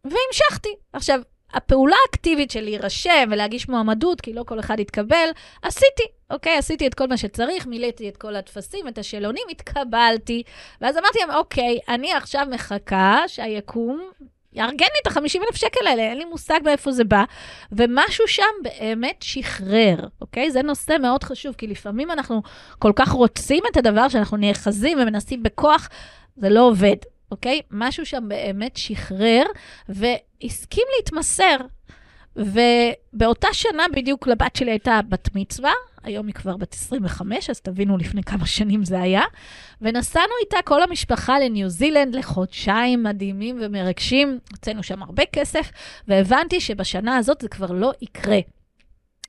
והמשכתי. 0.04 0.74
עכשיו, 0.92 1.20
הפעולה 1.52 1.96
האקטיבית 2.06 2.50
של 2.50 2.60
להירשם 2.60 3.28
ולהגיש 3.30 3.68
מועמדות, 3.68 4.20
כי 4.20 4.32
לא 4.32 4.42
כל 4.46 4.60
אחד 4.60 4.80
יתקבל, 4.80 5.28
עשיתי, 5.62 6.02
אוקיי? 6.30 6.56
עשיתי 6.58 6.86
את 6.86 6.94
כל 6.94 7.06
מה 7.06 7.16
שצריך, 7.16 7.66
מילאתי 7.66 8.08
את 8.08 8.16
כל 8.16 8.36
הטפסים, 8.36 8.88
את 8.88 8.98
השאלונים, 8.98 9.42
התקבלתי. 9.50 10.42
ואז 10.80 10.96
אמרתי 10.98 11.18
להם, 11.18 11.30
אוקיי, 11.30 11.78
אני 11.88 12.12
עכשיו 12.12 12.46
מחכה 12.50 13.22
שהיקום 13.26 14.10
יארגן 14.56 14.86
לי 14.94 15.00
את 15.02 15.06
ה-50 15.06 15.42
אלף 15.46 15.56
שקל 15.56 15.86
האלה, 15.86 16.02
אין 16.02 16.18
לי 16.18 16.24
מושג 16.24 16.60
מאיפה 16.64 16.92
זה 16.92 17.04
בא. 17.04 17.24
ומשהו 17.72 18.28
שם 18.28 18.42
באמת 18.62 19.16
שחרר, 19.20 19.96
אוקיי? 20.20 20.50
זה 20.50 20.62
נושא 20.62 20.96
מאוד 21.02 21.24
חשוב, 21.24 21.54
כי 21.54 21.66
לפעמים 21.66 22.10
אנחנו 22.10 22.42
כל 22.78 22.92
כך 22.96 23.08
רוצים 23.08 23.62
את 23.72 23.76
הדבר 23.76 24.08
שאנחנו 24.08 24.36
נאחזים 24.36 24.98
ומנסים 25.02 25.42
בכוח, 25.42 25.88
זה 26.36 26.48
לא 26.48 26.60
עובד. 26.60 26.96
אוקיי? 27.30 27.60
משהו 27.70 28.06
שם 28.06 28.24
באמת 28.28 28.76
שחרר 28.76 29.42
והסכים 29.88 30.84
להתמסר. 30.96 31.56
ובאותה 32.36 33.48
שנה 33.52 33.84
בדיוק 33.92 34.26
לבת 34.26 34.56
שלי 34.56 34.70
הייתה 34.70 35.00
בת 35.08 35.28
מצווה, 35.34 35.72
היום 36.02 36.26
היא 36.26 36.34
כבר 36.34 36.56
בת 36.56 36.74
25, 36.74 37.50
אז 37.50 37.60
תבינו 37.60 37.96
לפני 37.96 38.22
כמה 38.22 38.46
שנים 38.46 38.84
זה 38.84 39.00
היה. 39.00 39.22
ונסענו 39.80 40.32
איתה 40.40 40.56
כל 40.64 40.82
המשפחה 40.82 41.38
לניו 41.38 41.68
זילנד 41.68 42.14
לחודשיים 42.14 43.02
מדהימים 43.02 43.58
ומרגשים. 43.60 44.38
הוצאנו 44.52 44.82
שם 44.82 45.02
הרבה 45.02 45.22
כסף, 45.32 45.70
והבנתי 46.08 46.60
שבשנה 46.60 47.16
הזאת 47.16 47.40
זה 47.40 47.48
כבר 47.48 47.72
לא 47.72 47.92
יקרה. 48.02 48.38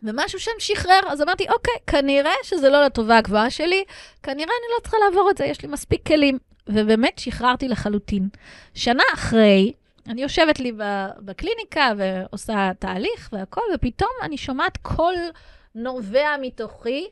ומשהו 0.04 0.40
שם 0.40 0.52
שחרר, 0.60 1.00
אז 1.08 1.22
אמרתי, 1.22 1.46
אוקיי, 1.50 1.74
כנראה 1.88 2.34
שזה 2.44 2.70
לא 2.70 2.86
לטובה 2.86 3.18
הגבוהה 3.18 3.50
שלי, 3.50 3.84
כנראה 4.24 4.38
אני 4.46 4.76
לא 4.76 4.82
צריכה 4.82 4.98
לעבור 5.06 5.30
את 5.30 5.38
זה, 5.38 5.46
יש 5.46 5.62
לי 5.62 5.68
מספיק 5.68 6.08
כלים. 6.08 6.38
ובאמת 6.70 7.20
שחררתי 7.20 7.68
לחלוטין. 7.68 8.30
שנה 8.74 9.04
אחרי, 9.14 9.72
אני 10.08 10.22
יושבת 10.22 10.60
לי 10.60 10.72
בקליניקה 11.20 11.92
ועושה 11.98 12.72
תהליך 12.80 13.30
והכל, 13.32 13.62
ופתאום 13.76 14.10
אני 14.24 14.38
שומעת 14.38 14.78
קול 14.78 15.16
נובע 15.76 16.30
מתוכי. 16.42 17.08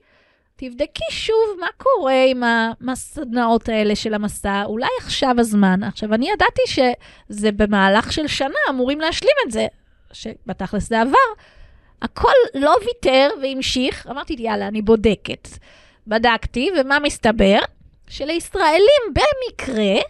תבדקי 0.55 1.03
שוב 1.11 1.57
מה 1.59 1.67
קורה 1.77 2.23
עם 2.27 2.43
הסדנאות 2.89 3.69
האלה 3.69 3.95
של 3.95 4.13
המסע, 4.13 4.63
אולי 4.65 4.87
עכשיו 4.97 5.35
הזמן. 5.39 5.83
עכשיו, 5.83 6.13
אני 6.13 6.29
ידעתי 6.29 6.61
שזה 6.67 7.51
במהלך 7.51 8.13
של 8.13 8.27
שנה, 8.27 8.59
אמורים 8.69 9.01
להשלים 9.01 9.35
את 9.45 9.51
זה, 9.51 9.67
שבתכלס 10.11 10.89
זה 10.89 11.01
עבר. 11.01 11.17
הכל 12.01 12.33
לא 12.53 12.75
ויתר 12.85 13.29
והמשיך, 13.41 14.07
אמרתי, 14.07 14.35
יאללה, 14.39 14.67
אני 14.67 14.81
בודקת. 14.81 15.47
בדקתי, 16.07 16.71
ומה 16.79 16.99
מסתבר? 16.99 17.59
שלישראלים 18.07 19.03
במקרה, 19.07 20.01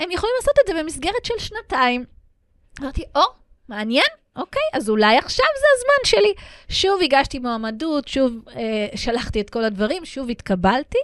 הם 0.00 0.10
יכולים 0.10 0.34
לעשות 0.38 0.54
את 0.60 0.66
זה 0.66 0.82
במסגרת 0.82 1.24
של 1.24 1.38
שנתיים. 1.38 2.17
אמרתי, 2.80 3.02
או, 3.14 3.20
מעניין, 3.68 4.06
אוקיי, 4.36 4.62
אז 4.74 4.90
אולי 4.90 5.18
עכשיו 5.18 5.46
זה 5.60 5.66
הזמן 5.76 6.20
שלי. 6.20 6.34
שוב 6.68 7.00
הגשתי 7.02 7.38
מועמדות, 7.38 8.08
שוב 8.08 8.32
אה, 8.56 8.86
שלחתי 8.96 9.40
את 9.40 9.50
כל 9.50 9.64
הדברים, 9.64 10.04
שוב 10.04 10.30
התקבלתי, 10.30 10.98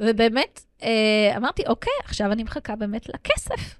ובאמת 0.00 0.60
אה, 0.82 1.36
אמרתי, 1.36 1.62
אוקיי, 1.66 1.92
עכשיו 2.04 2.32
אני 2.32 2.42
מחכה 2.42 2.76
באמת 2.76 3.08
לכסף. 3.08 3.76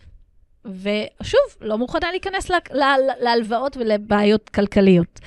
ושוב, 0.64 1.40
לא 1.60 1.78
מוכנה 1.78 2.10
להיכנס 2.10 2.50
להלוואות 3.20 3.76
ולבעיות 3.76 4.48
כלכליות. 4.48 5.20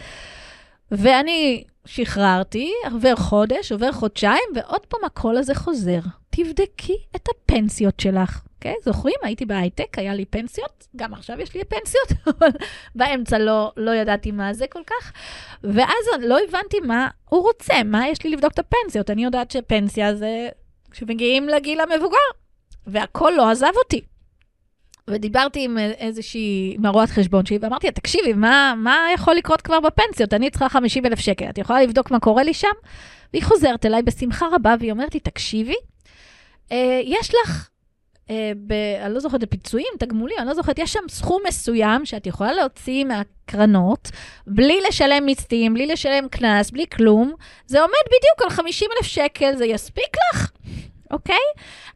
ואני 0.91 1.63
שחררתי, 1.85 2.73
עובר 2.91 3.15
חודש, 3.15 3.71
עובר 3.71 3.91
חודשיים, 3.91 4.49
ועוד 4.55 4.85
פעם 4.85 4.99
הקול 5.05 5.37
הזה 5.37 5.55
חוזר. 5.55 5.99
תבדקי 6.29 6.97
את 7.15 7.27
הפנסיות 7.29 7.99
שלך. 7.99 8.41
אוקיי? 8.63 8.75
Okay, 8.81 8.85
זוכרים? 8.85 9.15
הייתי 9.23 9.45
בהייטק, 9.45 9.99
היה 9.99 10.13
לי 10.13 10.25
פנסיות, 10.25 10.87
גם 10.95 11.13
עכשיו 11.13 11.41
יש 11.41 11.53
לי 11.53 11.63
פנסיות, 11.63 12.07
אבל 12.39 12.49
באמצע 12.95 13.39
לא, 13.39 13.71
לא 13.77 13.91
ידעתי 13.91 14.31
מה 14.31 14.53
זה 14.53 14.67
כל 14.67 14.81
כך. 14.87 15.13
ואז 15.63 16.21
לא 16.21 16.37
הבנתי 16.47 16.79
מה 16.79 17.07
הוא 17.29 17.41
רוצה, 17.41 17.73
מה 17.85 18.07
יש 18.07 18.23
לי 18.23 18.29
לבדוק 18.29 18.53
את 18.53 18.59
הפנסיות. 18.59 19.09
אני 19.09 19.23
יודעת 19.23 19.51
שפנסיה 19.51 20.15
זה 20.15 20.49
כשמגיעים 20.91 21.49
לגיל 21.49 21.81
המבוגר, 21.81 22.17
והכל 22.87 23.33
לא 23.37 23.49
עזב 23.49 23.71
אותי. 23.75 24.01
ודיברתי 25.07 25.63
עם 25.65 25.77
איזושהי, 25.77 26.73
עם 26.77 26.85
הרואת 26.85 27.09
חשבון 27.09 27.45
שלי, 27.45 27.57
ואמרתי 27.61 27.87
לה, 27.87 27.93
תקשיבי, 27.93 28.33
מה, 28.33 28.73
מה 28.77 29.07
יכול 29.13 29.35
לקרות 29.35 29.61
כבר 29.61 29.79
בפנסיות? 29.79 30.33
אני 30.33 30.49
צריכה 30.49 30.69
50 30.69 31.05
אלף 31.05 31.19
שקל, 31.19 31.49
את 31.49 31.57
יכולה 31.57 31.83
לבדוק 31.83 32.11
מה 32.11 32.19
קורה 32.19 32.43
לי 32.43 32.53
שם? 32.53 32.67
והיא 33.33 33.43
חוזרת 33.43 33.85
אליי 33.85 34.01
בשמחה 34.01 34.45
רבה, 34.51 34.75
והיא 34.79 34.91
אומרת 34.91 35.13
לי, 35.13 35.19
תקשיבי, 35.19 35.75
אה, 36.71 37.01
יש 37.03 37.31
לך, 37.35 37.69
אה, 38.29 38.51
ב, 38.67 38.73
אני 39.05 39.13
לא 39.13 39.19
זוכרת, 39.19 39.41
בפיצויים, 39.41 39.93
תגמולים, 39.99 40.37
אני 40.39 40.47
לא 40.47 40.53
זוכרת, 40.53 40.79
יש 40.79 40.93
שם 40.93 40.99
סכום 41.09 41.41
מסוים 41.47 42.05
שאת 42.05 42.27
יכולה 42.27 42.53
להוציא 42.53 43.05
מהקרנות, 43.05 44.11
בלי 44.47 44.81
לשלם 44.87 45.25
מיסים, 45.25 45.73
בלי 45.73 45.85
לשלם 45.85 46.27
קנס, 46.27 46.71
בלי 46.71 46.85
כלום. 46.95 47.33
זה 47.65 47.81
עומד 47.81 47.93
בדיוק 48.05 48.41
על 48.41 48.49
50 48.49 48.89
אלף 48.97 49.07
שקל, 49.07 49.55
זה 49.55 49.65
יספיק 49.65 50.15
לך? 50.33 50.51
אוקיי? 51.11 51.45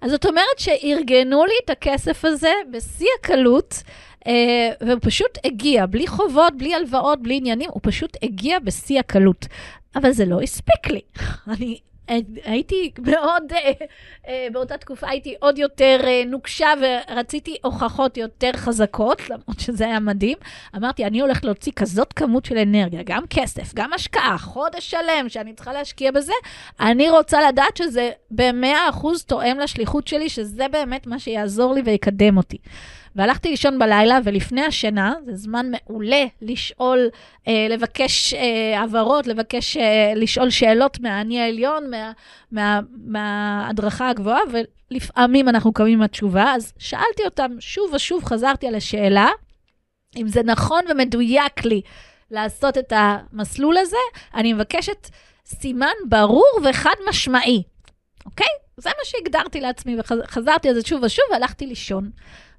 אז 0.01 0.11
זאת 0.11 0.25
אומרת 0.25 0.59
שארגנו 0.59 1.45
לי 1.45 1.53
את 1.65 1.69
הכסף 1.69 2.25
הזה 2.25 2.51
בשיא 2.71 3.07
הקלות, 3.19 3.83
אה, 4.27 4.69
והוא 4.81 4.99
פשוט 5.01 5.37
הגיע, 5.45 5.85
בלי 5.85 6.07
חובות, 6.07 6.57
בלי 6.57 6.73
הלוואות, 6.73 7.21
בלי 7.21 7.37
עניינים, 7.37 7.69
הוא 7.73 7.81
פשוט 7.83 8.17
הגיע 8.23 8.59
בשיא 8.59 8.99
הקלות. 8.99 9.45
אבל 9.95 10.11
זה 10.11 10.25
לא 10.25 10.41
הספיק 10.41 10.87
לי. 10.87 11.01
אני 11.53 11.79
הייתי 12.43 12.91
מאוד, 12.99 13.43
אה, 13.51 13.71
אה, 14.27 14.47
באותה 14.51 14.77
תקופה 14.77 15.09
הייתי 15.09 15.35
עוד 15.39 15.57
יותר 15.57 15.99
אה, 16.03 16.23
נוקשה 16.25 16.67
ורציתי 16.81 17.57
הוכחות 17.63 18.17
יותר 18.17 18.51
חזקות, 18.55 19.29
למרות 19.29 19.59
שזה 19.59 19.85
היה 19.85 19.99
מדהים. 19.99 20.37
אמרתי, 20.75 21.05
אני 21.05 21.19
הולכת 21.19 21.45
להוציא 21.45 21.71
כזאת 21.75 22.13
כמות 22.13 22.45
של 22.45 22.57
אנרגיה, 22.57 23.01
גם 23.05 23.23
כסף, 23.29 23.73
גם 23.73 23.93
השקעה, 23.93 24.37
חודש 24.37 24.91
שלם 24.91 25.29
שאני 25.29 25.53
צריכה 25.53 25.73
להשקיע 25.73 26.11
בזה, 26.11 26.33
אני 26.79 27.09
רוצה 27.09 27.47
לדעת 27.47 27.77
שזה 27.77 28.11
ב-100% 28.31 29.07
תואם 29.27 29.59
לשליחות 29.59 30.07
שלי, 30.07 30.29
שזה 30.29 30.67
באמת 30.67 31.07
מה 31.07 31.19
שיעזור 31.19 31.73
לי 31.73 31.81
ויקדם 31.85 32.37
אותי. 32.37 32.57
והלכתי 33.17 33.49
לישון 33.49 33.79
בלילה, 33.79 34.19
ולפני 34.23 34.61
השינה, 34.61 35.13
זה 35.25 35.35
זמן 35.35 35.71
מעולה 35.71 36.25
לשאול, 36.41 37.09
אה, 37.47 37.67
לבקש 37.69 38.33
אה, 38.33 38.79
הבהרות, 38.79 39.27
לבקש, 39.27 39.77
אה, 39.77 40.13
לשאול 40.15 40.49
שאלות 40.49 40.99
מהאני 40.99 41.41
העליון, 41.41 41.89
מה, 41.89 42.11
מה, 42.51 42.79
מההדרכה 43.05 44.09
הגבוהה, 44.09 44.39
ולפעמים 44.91 45.49
אנחנו 45.49 45.73
קמים 45.73 45.93
עם 45.93 46.01
התשובה, 46.01 46.53
אז 46.55 46.73
שאלתי 46.77 47.25
אותם 47.25 47.51
שוב 47.59 47.93
ושוב, 47.93 48.23
חזרתי 48.23 48.67
על 48.67 48.75
השאלה, 48.75 49.27
אם 50.17 50.27
זה 50.27 50.43
נכון 50.43 50.81
ומדויק 50.89 51.65
לי 51.65 51.81
לעשות 52.31 52.77
את 52.77 52.93
המסלול 52.95 53.77
הזה, 53.77 53.97
אני 54.33 54.53
מבקשת 54.53 55.09
סימן 55.45 55.93
ברור 56.09 56.59
וחד 56.63 56.95
משמעי, 57.09 57.63
אוקיי? 58.25 58.47
זה 58.77 58.89
מה 58.89 59.05
שהגדרתי 59.05 59.61
לעצמי, 59.61 59.97
וחזרתי 59.99 60.69
על 60.69 60.75
זה 60.75 60.81
שוב 60.87 61.03
ושוב, 61.03 61.25
והלכתי 61.31 61.65
לישון. 61.65 62.09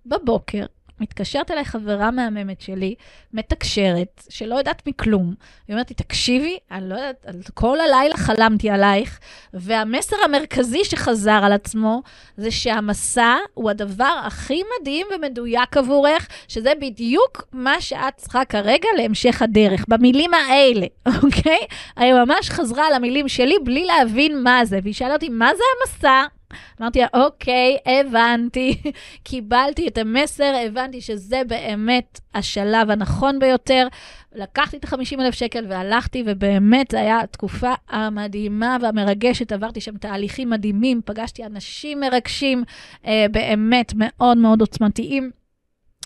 בבוקר, 0.08 0.64
מתקשרת 1.00 1.50
אליי 1.50 1.64
חברה 1.64 2.10
מהממת 2.10 2.60
שלי, 2.60 2.94
מתקשרת, 3.32 4.22
שלא 4.28 4.54
יודעת 4.54 4.86
מכלום. 4.86 5.34
היא 5.68 5.74
אומרת 5.74 5.90
לי, 5.90 5.96
תקשיבי, 5.96 6.58
אני 6.70 6.88
לא 6.88 6.94
יודעת, 6.94 7.50
כל 7.54 7.80
הלילה 7.80 8.16
חלמתי 8.16 8.70
עלייך, 8.70 9.18
והמסר 9.54 10.16
המרכזי 10.24 10.84
שחזר 10.84 11.40
על 11.44 11.52
עצמו, 11.52 12.02
זה 12.36 12.50
שהמסע 12.50 13.36
הוא 13.54 13.70
הדבר 13.70 14.20
הכי 14.24 14.62
מדהים 14.80 15.06
ומדויק 15.14 15.76
עבורך, 15.76 16.28
שזה 16.48 16.72
בדיוק 16.80 17.44
מה 17.52 17.80
שאת 17.80 18.16
צריכה 18.16 18.44
כרגע 18.44 18.88
להמשך 18.96 19.42
הדרך, 19.42 19.84
במילים 19.88 20.34
האלה, 20.34 20.86
אוקיי? 21.22 21.66
היא 21.96 22.14
ממש 22.14 22.50
חזרה 22.50 22.86
על 22.86 22.92
המילים 22.92 23.28
שלי 23.28 23.54
בלי 23.64 23.84
להבין 23.84 24.42
מה 24.42 24.64
זה, 24.64 24.78
והיא 24.82 24.94
שאלה 24.94 25.14
אותי, 25.14 25.28
מה 25.28 25.50
זה 25.56 25.62
המסע? 25.80 26.37
אמרתי 26.80 26.98
לה, 27.00 27.06
אוקיי, 27.14 27.76
הבנתי, 27.86 28.82
קיבלתי 29.22 29.88
את 29.88 29.98
המסר, 29.98 30.54
הבנתי 30.66 31.00
שזה 31.00 31.42
באמת 31.46 32.20
השלב 32.34 32.90
הנכון 32.90 33.38
ביותר. 33.38 33.88
לקחתי 34.34 34.76
את 34.76 34.84
ה-50 34.84 35.20
אלף 35.20 35.34
שקל 35.34 35.66
והלכתי, 35.68 36.22
ובאמת 36.26 36.90
זו 36.90 36.98
הייתה 36.98 37.20
התקופה 37.20 37.74
המדהימה 37.88 38.76
והמרגשת. 38.82 39.52
עברתי 39.52 39.80
שם 39.80 39.96
תהליכים 39.96 40.50
מדהימים, 40.50 41.00
פגשתי 41.04 41.44
אנשים 41.44 42.00
מרגשים, 42.00 42.64
אה, 43.06 43.26
באמת 43.30 43.92
מאוד 43.96 44.38
מאוד 44.38 44.60
עוצמתיים. 44.60 45.30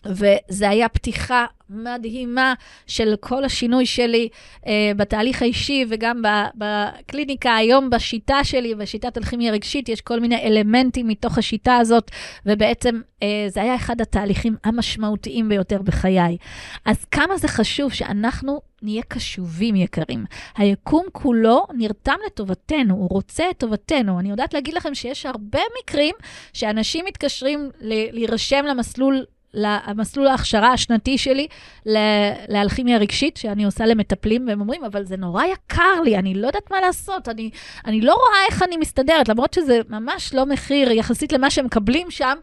וזה 0.07 0.69
היה 0.69 0.89
פתיחה 0.89 1.47
מדהימה 1.73 2.55
של 2.87 3.15
כל 3.21 3.45
השינוי 3.45 3.87
שלי 3.87 4.29
אה, 4.67 4.93
בתהליך 4.97 5.43
האישי 5.43 5.85
וגם 5.89 6.23
בקליניקה. 6.55 7.55
היום 7.57 7.91
בשיטה 7.91 8.45
שלי, 8.45 8.75
בשיטת 8.75 9.19
אלכימיה 9.19 9.53
רגשית, 9.53 9.89
יש 9.89 10.01
כל 10.01 10.21
מיני 10.21 10.43
אלמנטים 10.43 11.09
מתוך 11.09 11.39
השיטה 11.39 11.77
הזאת, 11.77 12.11
ובעצם 12.47 13.01
אה, 13.23 13.45
זה 13.49 13.63
היה 13.63 13.75
אחד 13.75 14.01
התהליכים 14.01 14.57
המשמעותיים 14.65 15.49
ביותר 15.49 15.83
בחיי. 15.83 16.37
אז 16.85 17.05
כמה 17.05 17.37
זה 17.37 17.49
חשוב 17.49 17.93
שאנחנו 17.93 18.61
נהיה 18.83 19.03
קשובים, 19.03 19.77
יקרים. 19.77 20.25
היקום 20.57 21.07
כולו 21.13 21.67
נרתם 21.75 22.17
לטובתנו, 22.27 22.95
הוא 22.95 23.09
רוצה 23.11 23.51
את 23.51 23.59
טובתנו. 23.59 24.21
אני 24.21 24.31
יודעת 24.31 24.55
להגיד 24.55 24.75
לכם 24.75 24.95
שיש 24.95 25.27
הרבה 25.27 25.61
מקרים 25.83 26.15
שאנשים 26.53 27.05
מתקשרים 27.05 27.71
להירשם 27.81 28.65
למסלול 28.69 29.25
למסלול 29.55 30.27
ההכשרה 30.27 30.73
השנתי 30.73 31.19
שלי 31.19 31.47
לאלכימיה 32.49 32.99
רגשית, 32.99 33.37
שאני 33.37 33.65
עושה 33.65 33.87
למטפלים, 33.87 34.49
והם 34.49 34.61
אומרים, 34.61 34.85
אבל 34.85 35.05
זה 35.05 35.17
נורא 35.17 35.45
יקר 35.45 36.01
לי, 36.05 36.17
אני 36.17 36.35
לא 36.35 36.47
יודעת 36.47 36.71
מה 36.71 36.81
לעשות, 36.81 37.29
אני, 37.29 37.51
אני 37.87 38.01
לא 38.01 38.13
רואה 38.13 38.47
איך 38.51 38.63
אני 38.63 38.77
מסתדרת, 38.77 39.29
למרות 39.29 39.55
שזה 39.55 39.81
ממש 39.89 40.35
לא 40.35 40.47
מחיר 40.47 40.93
יחסית 40.93 41.33
למה 41.33 41.51
שהם 41.51 41.65
מקבלים 41.65 42.11
שם, 42.11 42.35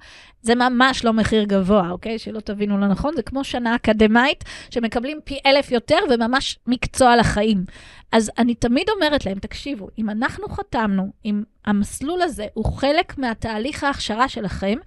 זה 0.41 0.55
ממש 0.55 1.05
לא 1.05 1.13
מחיר 1.13 1.43
גבוה, 1.43 1.89
אוקיי? 1.89 2.19
שלא 2.19 2.39
תבינו 2.39 2.77
לא 2.77 2.87
נכון, 2.87 3.15
זה 3.15 3.21
כמו 3.21 3.43
שנה 3.43 3.75
אקדמאית, 3.75 4.43
שמקבלים 4.69 5.19
פי 5.23 5.39
אלף 5.45 5.71
יותר 5.71 5.97
וממש 6.09 6.59
מקצוע 6.67 7.15
לחיים. 7.15 7.65
אז 8.11 8.31
אני 8.37 8.55
תמיד 8.55 8.89
אומרת 8.89 9.25
להם, 9.25 9.39
תקשיבו, 9.39 9.87
אם 9.97 10.09
אנחנו 10.09 10.49
חתמנו, 10.49 11.11
אם 11.25 11.43
המסלול 11.65 12.21
הזה 12.21 12.45
הוא 12.53 12.65
חלק 12.65 13.17
מהתהליך 13.17 13.83
ההכשרה 13.83 14.29
שלכם, 14.29 14.77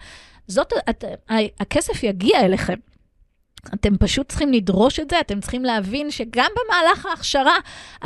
זאת, 0.47 0.73
את, 0.91 1.05
הכסף 1.61 2.03
יגיע 2.03 2.41
אליכם. 2.41 2.79
אתם 3.75 3.97
פשוט 3.97 4.29
צריכים 4.29 4.53
לדרוש 4.53 5.01
את 5.01 5.11
זה, 5.11 5.21
אתם 5.21 5.41
צריכים 5.41 5.65
להבין 5.65 6.11
שגם 6.11 6.51
במהלך 6.57 7.07
ההכשרה, 7.07 7.57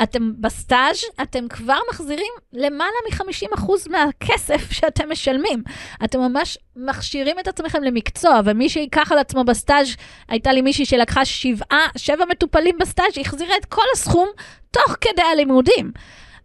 אתם 0.03 0.31
בסטאז', 0.41 1.03
אתם 1.21 1.47
כבר 1.47 1.77
מחזירים 1.89 2.33
למעלה 2.53 2.91
מ-50% 3.09 3.71
מהכסף 3.89 4.71
שאתם 4.71 5.11
משלמים. 5.11 5.63
אתם 6.03 6.19
ממש 6.19 6.57
מכשירים 6.75 7.39
את 7.39 7.47
עצמכם 7.47 7.83
למקצוע, 7.83 8.41
ומי 8.45 8.69
שייקח 8.69 9.11
על 9.11 9.17
עצמו 9.17 9.43
בסטאז', 9.43 9.95
הייתה 10.27 10.51
לי 10.51 10.61
מישהי 10.61 10.85
שלקחה 10.85 11.25
שבעה, 11.25 11.87
שבע 11.97 12.25
מטופלים 12.29 12.77
בסטאז', 12.79 13.17
החזירה 13.21 13.57
את 13.57 13.65
כל 13.65 13.85
הסכום 13.93 14.27
תוך 14.71 14.95
כדי 15.01 15.21
הלימודים. 15.31 15.91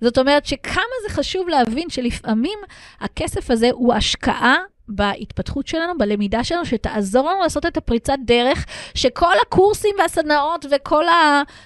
זאת 0.00 0.18
אומרת 0.18 0.46
שכמה 0.46 0.82
זה 1.08 1.14
חשוב 1.14 1.48
להבין 1.48 1.90
שלפעמים 1.90 2.58
הכסף 3.00 3.50
הזה 3.50 3.70
הוא 3.72 3.94
השקעה 3.94 4.56
בהתפתחות 4.94 5.66
שלנו, 5.66 5.98
בלמידה 5.98 6.44
שלנו, 6.44 6.64
שתעזור 6.64 7.30
לנו 7.30 7.40
לעשות 7.40 7.66
את 7.66 7.76
הפריצת 7.76 8.16
דרך, 8.24 8.66
שכל 8.94 9.32
הקורסים 9.42 9.94
והסדנאות 9.98 10.66
וכל 10.70 11.04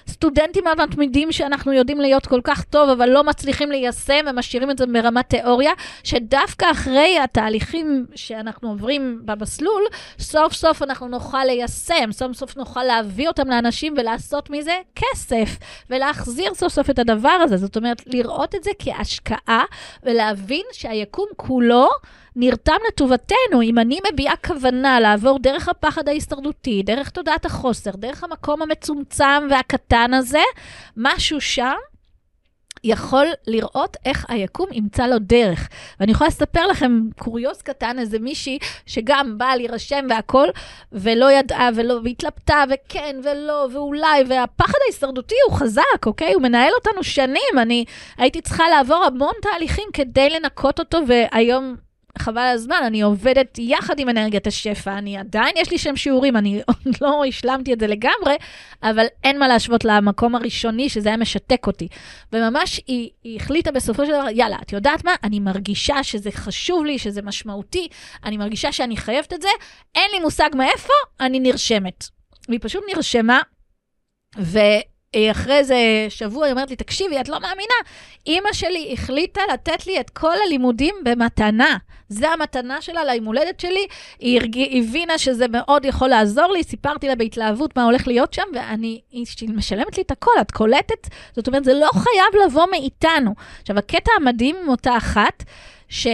הסטודנטים 0.07 0.67
המתמידים 0.67 1.31
שאנחנו 1.31 1.73
יודעים 1.73 2.01
להיות 2.01 2.25
כל 2.25 2.41
כך 2.43 2.63
טוב, 2.63 2.89
אבל 2.89 3.09
לא 3.09 3.23
מצליחים 3.23 3.71
ליישם 3.71 4.25
ומשאירים 4.27 4.71
את 4.71 4.77
זה 4.77 4.85
ברמת 4.85 5.29
תיאוריה, 5.29 5.71
שדווקא 6.03 6.71
אחרי 6.71 7.19
התהליכים 7.19 8.05
שאנחנו 8.15 8.69
עוברים 8.69 9.21
במסלול, 9.25 9.83
סוף 10.19 10.53
סוף 10.53 10.81
אנחנו 10.83 11.07
נוכל 11.07 11.43
ליישם, 11.45 12.11
סוף 12.11 12.33
סוף 12.33 12.57
נוכל 12.57 12.83
להביא 12.83 13.27
אותם 13.27 13.47
לאנשים 13.47 13.93
ולעשות 13.97 14.49
מזה 14.49 14.77
כסף, 14.95 15.57
ולהחזיר 15.89 16.53
סוף 16.53 16.73
סוף 16.73 16.89
את 16.89 16.99
הדבר 16.99 17.29
הזה. 17.29 17.57
זאת 17.57 17.77
אומרת, 17.77 18.01
לראות 18.07 18.55
את 18.55 18.63
זה 18.63 18.71
כהשקעה 18.79 19.63
ולהבין 20.03 20.65
שהיקום 20.71 21.27
כולו, 21.35 21.89
נרתם 22.39 22.75
לטובתנו. 22.87 23.61
אם 23.63 23.79
אני 23.79 23.99
מביעה 24.13 24.35
כוונה 24.45 24.99
לעבור 24.99 25.39
דרך 25.39 25.69
הפחד 25.69 26.07
ההישרדותי, 26.07 26.83
דרך 26.83 27.09
תודעת 27.09 27.45
החוסר, 27.45 27.91
דרך 27.91 28.23
המקום 28.23 28.61
המצומצם 28.61 29.47
והקטן 29.49 30.13
הזה, 30.13 30.43
משהו 30.97 31.41
שם 31.41 31.75
יכול 32.83 33.27
לראות 33.47 33.97
איך 34.05 34.25
היקום 34.29 34.67
ימצא 34.71 35.07
לו 35.07 35.19
דרך. 35.19 35.69
ואני 35.99 36.11
יכולה 36.11 36.27
לספר 36.27 36.67
לכם 36.67 37.01
קוריוז 37.19 37.61
קטן, 37.61 37.99
איזה 37.99 38.19
מישהי 38.19 38.59
שגם 38.85 39.37
באה 39.37 39.55
להירשם 39.55 40.05
והכול, 40.09 40.49
ולא 40.91 41.31
ידעה 41.31 41.69
ולא, 41.75 41.99
והתלבטה, 42.03 42.63
וכן 42.69 43.15
ולא, 43.23 43.67
ואולי, 43.73 44.23
והפחד 44.27 44.77
ההישרדותי 44.83 45.35
הוא 45.47 45.57
חזק, 45.57 46.05
אוקיי? 46.05 46.33
הוא 46.33 46.41
מנהל 46.41 46.73
אותנו 46.73 47.03
שנים. 47.03 47.59
אני 47.61 47.85
הייתי 48.17 48.41
צריכה 48.41 48.63
לעבור 48.69 49.05
המון 49.05 49.33
תהליכים 49.41 49.89
כדי 49.93 50.29
לנקות 50.29 50.79
אותו, 50.79 50.99
והיום 51.07 51.86
חבל 52.17 52.41
הזמן, 52.41 52.81
אני 52.85 53.01
עובדת 53.01 53.59
יחד 53.59 53.99
עם 53.99 54.09
אנרגיית 54.09 54.47
השפע, 54.47 54.97
אני 54.97 55.17
עדיין, 55.17 55.53
יש 55.57 55.71
לי 55.71 55.77
שם 55.77 55.95
שיעורים, 55.95 56.37
אני 56.37 56.61
עוד 56.67 56.95
לא 57.01 57.25
השלמתי 57.27 57.73
את 57.73 57.79
זה 57.79 57.87
לגמרי, 57.87 58.35
אבל 58.83 59.05
אין 59.23 59.39
מה 59.39 59.47
להשוות 59.47 59.85
למקום 59.85 60.35
הראשוני, 60.35 60.89
שזה 60.89 61.09
היה 61.09 61.17
משתק 61.17 61.67
אותי. 61.67 61.87
וממש 62.33 62.81
היא, 62.87 63.09
היא 63.23 63.39
החליטה 63.41 63.71
בסופו 63.71 64.05
של 64.05 64.11
דבר, 64.11 64.29
יאללה, 64.31 64.57
את 64.61 64.73
יודעת 64.73 65.05
מה? 65.05 65.15
אני 65.23 65.39
מרגישה 65.39 66.03
שזה 66.03 66.31
חשוב 66.31 66.85
לי, 66.85 66.99
שזה 66.99 67.21
משמעותי, 67.21 67.87
אני 68.23 68.37
מרגישה 68.37 68.71
שאני 68.71 68.97
חייבת 68.97 69.33
את 69.33 69.41
זה, 69.41 69.49
אין 69.95 70.11
לי 70.13 70.19
מושג 70.19 70.49
מאיפה, 70.55 70.93
אני 71.19 71.39
נרשמת. 71.39 72.03
והיא 72.49 72.59
פשוט 72.63 72.83
נרשמה, 72.95 73.39
ו... 74.37 74.59
אחרי 75.31 75.57
איזה 75.57 75.75
שבוע 76.09 76.45
היא 76.45 76.51
אומרת 76.51 76.69
לי, 76.69 76.75
תקשיבי, 76.75 77.21
את 77.21 77.29
לא 77.29 77.39
מאמינה, 77.39 77.75
אימא 78.25 78.53
שלי 78.53 78.93
החליטה 78.93 79.41
לתת 79.53 79.87
לי 79.87 79.99
את 79.99 80.09
כל 80.09 80.33
הלימודים 80.45 80.95
במתנה. 81.03 81.77
זה 82.09 82.29
המתנה 82.29 82.81
שלה 82.81 83.05
ליום 83.05 83.25
הולדת 83.25 83.59
שלי, 83.59 83.87
היא 84.19 84.83
הבינה 84.83 85.17
שזה 85.17 85.45
מאוד 85.47 85.85
יכול 85.85 86.07
לעזור 86.07 86.51
לי, 86.51 86.63
סיפרתי 86.63 87.07
לה 87.07 87.15
בהתלהבות 87.15 87.77
מה 87.77 87.83
הולך 87.83 88.07
להיות 88.07 88.33
שם, 88.33 88.43
ואני, 88.53 89.01
היא 89.11 89.25
משלמת 89.55 89.97
לי 89.97 90.03
את 90.03 90.11
הכל, 90.11 90.31
את 90.41 90.51
קולטת? 90.51 91.07
זאת 91.35 91.47
אומרת, 91.47 91.63
זה 91.63 91.73
לא 91.73 91.89
חייב 91.93 92.45
לבוא 92.45 92.65
מאיתנו. 92.71 93.33
עכשיו, 93.61 93.77
הקטע 93.77 94.11
המדהים 94.17 94.55
עם 94.63 94.69
אותה 94.69 94.97
אחת, 94.97 95.43
ש... 95.89 96.07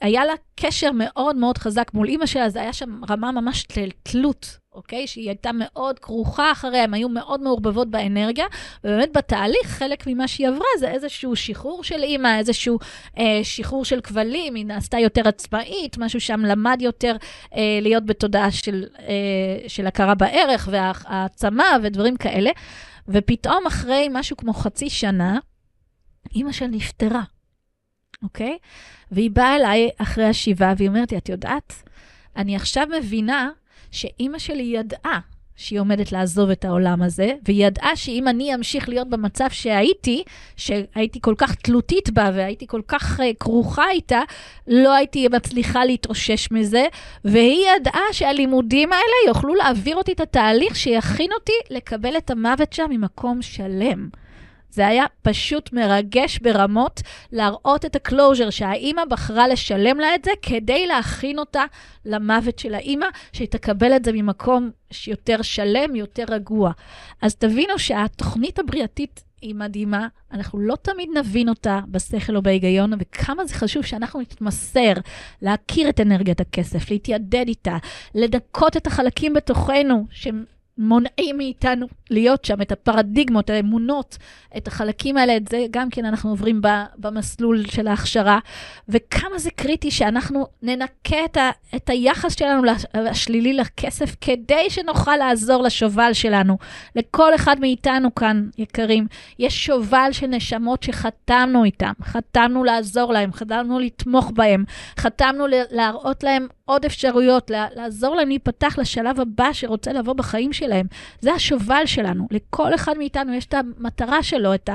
היה 0.00 0.24
לה 0.24 0.32
קשר 0.60 0.90
מאוד 0.94 1.36
מאוד 1.36 1.58
חזק 1.58 1.90
מול 1.94 2.08
אימא 2.08 2.26
שלה, 2.26 2.48
זה 2.48 2.60
היה 2.60 2.72
שם 2.72 3.00
רמה 3.10 3.32
ממש 3.32 3.66
של 3.72 3.88
תלות, 4.02 4.58
אוקיי? 4.78 5.06
שהיא 5.06 5.28
הייתה 5.28 5.50
מאוד 5.54 5.98
כרוכה 5.98 6.52
אחריה, 6.52 6.84
הן 6.84 6.94
היו 6.94 7.08
מאוד 7.08 7.40
מעורבבות 7.42 7.90
באנרגיה, 7.90 8.46
ובאמת 8.84 9.16
בתהליך, 9.16 9.66
חלק 9.66 10.06
ממה 10.06 10.28
שהיא 10.28 10.48
עברה 10.48 10.66
זה 10.78 10.90
איזשהו 10.90 11.36
שחרור 11.36 11.84
של 11.84 12.02
אימא, 12.02 12.38
איזשהו 12.38 12.78
אה, 13.18 13.40
שחרור 13.42 13.84
של 13.84 14.00
כבלים, 14.00 14.54
היא 14.54 14.66
נעשתה 14.66 14.98
יותר 14.98 15.28
עצמאית, 15.28 15.98
משהו 15.98 16.20
שם 16.20 16.40
למד 16.40 16.78
יותר 16.80 17.16
אה, 17.54 17.78
להיות 17.82 18.06
בתודעה 18.06 18.50
של, 18.50 18.84
אה, 18.98 19.68
של 19.68 19.86
הכרה 19.86 20.14
בערך 20.14 20.68
והעצמה 20.72 21.64
ודברים 21.82 22.16
כאלה, 22.16 22.50
ופתאום 23.08 23.66
אחרי 23.66 24.08
משהו 24.10 24.36
כמו 24.36 24.52
חצי 24.52 24.90
שנה, 24.90 25.38
אימא 26.34 26.52
שלה 26.52 26.68
נפטרה. 26.68 27.22
אוקיי? 28.22 28.58
והיא 29.10 29.30
באה 29.30 29.56
אליי 29.56 29.88
אחרי 29.98 30.24
השבעה, 30.24 30.74
והיא 30.76 30.88
אומרת 30.88 31.12
לי, 31.12 31.18
את 31.18 31.28
יודעת, 31.28 31.82
אני 32.36 32.56
עכשיו 32.56 32.86
מבינה 32.98 33.50
שאימא 33.90 34.38
שלי 34.38 34.62
ידעה 34.62 35.20
שהיא 35.58 35.80
עומדת 35.80 36.12
לעזוב 36.12 36.50
את 36.50 36.64
העולם 36.64 37.02
הזה, 37.02 37.32
והיא 37.44 37.66
ידעה 37.66 37.96
שאם 37.96 38.28
אני 38.28 38.54
אמשיך 38.54 38.88
להיות 38.88 39.08
במצב 39.08 39.50
שהייתי, 39.50 40.22
שהייתי 40.56 41.20
כל 41.20 41.34
כך 41.38 41.54
תלותית 41.54 42.10
בה 42.10 42.30
והייתי 42.34 42.66
כל 42.66 42.82
כך 42.88 43.20
uh, 43.20 43.22
כרוכה 43.40 43.90
איתה, 43.90 44.20
לא 44.66 44.94
הייתי 44.94 45.28
מצליחה 45.28 45.84
להתאושש 45.84 46.50
מזה, 46.50 46.86
והיא 47.24 47.66
ידעה 47.76 48.02
שהלימודים 48.12 48.92
האלה 48.92 49.28
יוכלו 49.28 49.54
להעביר 49.54 49.96
אותי 49.96 50.12
את 50.12 50.20
התהליך 50.20 50.76
שיכין 50.76 51.32
אותי 51.32 51.52
לקבל 51.70 52.16
את 52.16 52.30
המוות 52.30 52.72
שם 52.72 52.86
ממקום 52.90 53.42
שלם. 53.42 54.08
זה 54.70 54.86
היה 54.86 55.04
פשוט 55.22 55.72
מרגש 55.72 56.38
ברמות 56.38 57.00
להראות 57.32 57.84
את 57.84 57.96
הקלוז'ר 57.96 58.50
שהאימא 58.50 59.04
בחרה 59.04 59.48
לשלם 59.48 60.00
לה 60.00 60.14
את 60.14 60.24
זה 60.24 60.30
כדי 60.42 60.86
להכין 60.86 61.38
אותה 61.38 61.64
למוות 62.04 62.58
של 62.58 62.74
האימא, 62.74 63.06
שהיא 63.32 63.48
תקבל 63.48 63.96
את 63.96 64.04
זה 64.04 64.12
ממקום 64.12 64.70
יותר 65.06 65.42
שלם, 65.42 65.96
יותר 65.96 66.24
רגוע. 66.28 66.72
אז 67.22 67.34
תבינו 67.34 67.78
שהתוכנית 67.78 68.58
הבריאתית 68.58 69.24
היא 69.42 69.54
מדהימה, 69.54 70.08
אנחנו 70.32 70.58
לא 70.58 70.76
תמיד 70.82 71.08
נבין 71.14 71.48
אותה 71.48 71.80
בשכל 71.88 72.36
או 72.36 72.42
בהיגיון, 72.42 72.92
וכמה 72.98 73.46
זה 73.46 73.54
חשוב 73.54 73.84
שאנחנו 73.84 74.20
נתמסר, 74.20 74.92
להכיר 75.42 75.88
את 75.88 76.00
אנרגיית 76.00 76.40
הכסף, 76.40 76.90
להתיידד 76.90 77.48
איתה, 77.48 77.76
לדכות 78.14 78.76
את 78.76 78.86
החלקים 78.86 79.34
בתוכנו, 79.34 80.06
שהם 80.10 80.44
מונעים 80.78 81.36
מאיתנו 81.36 81.86
להיות 82.10 82.44
שם, 82.44 82.62
את 82.62 82.72
הפרדיגמות, 82.72 83.50
האמונות, 83.50 84.16
את 84.56 84.68
החלקים 84.68 85.16
האלה, 85.16 85.36
את 85.36 85.48
זה 85.48 85.66
גם 85.70 85.90
כן 85.90 86.04
אנחנו 86.04 86.30
עוברים 86.30 86.60
במסלול 86.96 87.66
של 87.66 87.86
ההכשרה, 87.86 88.38
וכמה 88.88 89.38
זה 89.38 89.50
קריטי 89.50 89.90
שאנחנו 89.90 90.46
ננקה 90.62 91.24
את, 91.24 91.36
ה, 91.36 91.50
את 91.76 91.90
היחס 91.90 92.38
שלנו 92.38 92.62
השלילי 92.94 93.52
לכסף, 93.52 94.16
כדי 94.20 94.70
שנוכל 94.70 95.16
לעזור 95.16 95.62
לשובל 95.62 96.12
שלנו. 96.12 96.58
לכל 96.96 97.34
אחד 97.34 97.60
מאיתנו 97.60 98.14
כאן, 98.14 98.48
יקרים, 98.58 99.06
יש 99.38 99.66
שובל 99.66 100.08
של 100.12 100.26
נשמות 100.26 100.82
שחתמנו 100.82 101.64
איתם, 101.64 101.92
חתמנו 102.02 102.64
לעזור 102.64 103.12
להם, 103.12 103.32
חתמנו 103.32 103.78
לתמוך 103.78 104.32
בהם, 104.34 104.64
חתמנו 104.98 105.46
להראות 105.70 106.22
להם 106.22 106.46
עוד 106.68 106.84
אפשרויות, 106.84 107.50
לעזור 107.76 108.16
להם 108.16 108.28
להיפתח 108.28 108.78
לשלב 108.78 109.20
הבא 109.20 109.52
שרוצה 109.52 109.92
לבוא 109.92 110.12
בחיים 110.12 110.52
שלהם. 110.52 110.86
זה 111.20 111.32
השובל 111.32 111.82
שלנו. 111.86 112.26
לכל 112.30 112.74
אחד 112.74 112.98
מאיתנו 112.98 113.34
יש 113.34 113.46
את 113.46 113.54
המטרה 113.54 114.22
שלו, 114.22 114.54
את 114.54 114.70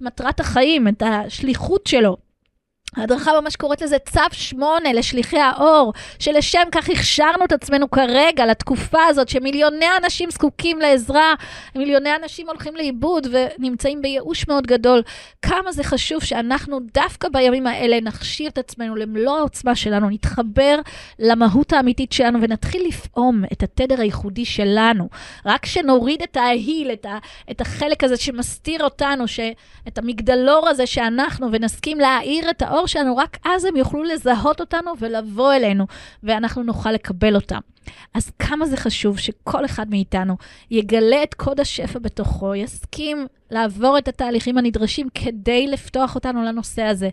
מטרת 0.00 0.40
החיים, 0.40 0.88
את 0.88 1.02
השליחות 1.06 1.86
שלו. 1.86 2.16
ההדרכה 2.96 3.40
ממש 3.40 3.56
קוראת 3.56 3.82
לזה 3.82 3.96
צו 3.98 4.20
שמונה 4.32 4.92
לשליחי 4.92 5.38
האור, 5.38 5.92
שלשם 6.18 6.62
כך 6.72 6.88
הכשרנו 6.88 7.44
את 7.44 7.52
עצמנו 7.52 7.90
כרגע, 7.90 8.46
לתקופה 8.46 9.04
הזאת, 9.04 9.28
שמיליוני 9.28 9.86
אנשים 10.04 10.30
זקוקים 10.30 10.78
לעזרה, 10.78 11.34
מיליוני 11.74 12.16
אנשים 12.16 12.48
הולכים 12.48 12.76
לאיבוד 12.76 13.26
ונמצאים 13.30 14.02
בייאוש 14.02 14.48
מאוד 14.48 14.66
גדול. 14.66 15.02
כמה 15.42 15.72
זה 15.72 15.84
חשוב 15.84 16.24
שאנחנו 16.24 16.78
דווקא 16.94 17.28
בימים 17.28 17.66
האלה 17.66 18.00
נכשיר 18.00 18.48
את 18.48 18.58
עצמנו 18.58 18.96
למלוא 18.96 19.38
העוצמה 19.38 19.74
שלנו, 19.74 20.10
נתחבר 20.10 20.78
למהות 21.18 21.72
האמיתית 21.72 22.12
שלנו 22.12 22.42
ונתחיל 22.42 22.86
לפעום 22.88 23.44
את 23.52 23.62
התדר 23.62 24.00
הייחודי 24.00 24.44
שלנו. 24.44 25.08
רק 25.46 25.62
כשנוריד 25.62 26.22
את 26.22 26.36
ההיל, 26.36 26.92
את, 26.92 27.06
ה, 27.06 27.18
את 27.50 27.60
החלק 27.60 28.04
הזה 28.04 28.16
שמסתיר 28.16 28.84
אותנו, 28.84 29.28
ש, 29.28 29.40
את 29.88 29.98
המגדלור 29.98 30.68
הזה 30.68 30.86
שאנחנו, 30.86 31.48
ונסכים 31.52 32.00
להאיר 32.00 32.50
את 32.50 32.62
האור, 32.62 32.83
האור 32.84 32.88
שלנו, 32.88 33.16
רק 33.16 33.38
אז 33.44 33.64
הם 33.64 33.76
יוכלו 33.76 34.02
לזהות 34.02 34.60
אותנו 34.60 34.92
ולבוא 34.98 35.52
אלינו, 35.52 35.86
ואנחנו 36.22 36.62
נוכל 36.62 36.92
לקבל 36.92 37.34
אותם. 37.34 37.58
אז 38.14 38.30
כמה 38.38 38.66
זה 38.66 38.76
חשוב 38.76 39.18
שכל 39.18 39.64
אחד 39.64 39.90
מאיתנו 39.90 40.36
יגלה 40.70 41.22
את 41.22 41.34
קוד 41.34 41.60
השפע 41.60 41.98
בתוכו, 41.98 42.54
יסכים 42.54 43.26
לעבור 43.50 43.98
את 43.98 44.08
התהליכים 44.08 44.58
הנדרשים 44.58 45.08
כדי 45.14 45.66
לפתוח 45.66 46.14
אותנו 46.14 46.42
לנושא 46.42 46.82
הזה. 46.82 47.08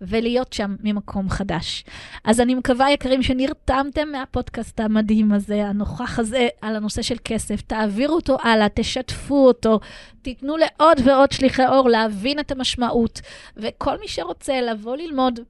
ולהיות 0.00 0.52
שם 0.52 0.76
ממקום 0.82 1.30
חדש. 1.30 1.84
אז 2.24 2.40
אני 2.40 2.54
מקווה, 2.54 2.90
יקרים, 2.90 3.22
שנרתמתם 3.22 4.08
מהפודקאסט 4.12 4.80
המדהים 4.80 5.32
הזה, 5.32 5.66
הנוכח 5.66 6.18
הזה, 6.18 6.48
על 6.60 6.76
הנושא 6.76 7.02
של 7.02 7.16
כסף. 7.24 7.60
תעבירו 7.60 8.14
אותו 8.14 8.36
הלאה, 8.42 8.66
תשתפו 8.74 9.46
אותו, 9.46 9.80
תיתנו 10.22 10.56
לעוד 10.56 11.00
ועוד 11.04 11.32
שליחי 11.32 11.66
אור 11.66 11.88
להבין 11.88 12.38
את 12.38 12.52
המשמעות. 12.52 13.20
וכל 13.56 13.98
מי 14.00 14.08
שרוצה 14.08 14.60
לבוא 14.60 14.96
ללמוד 14.96 15.40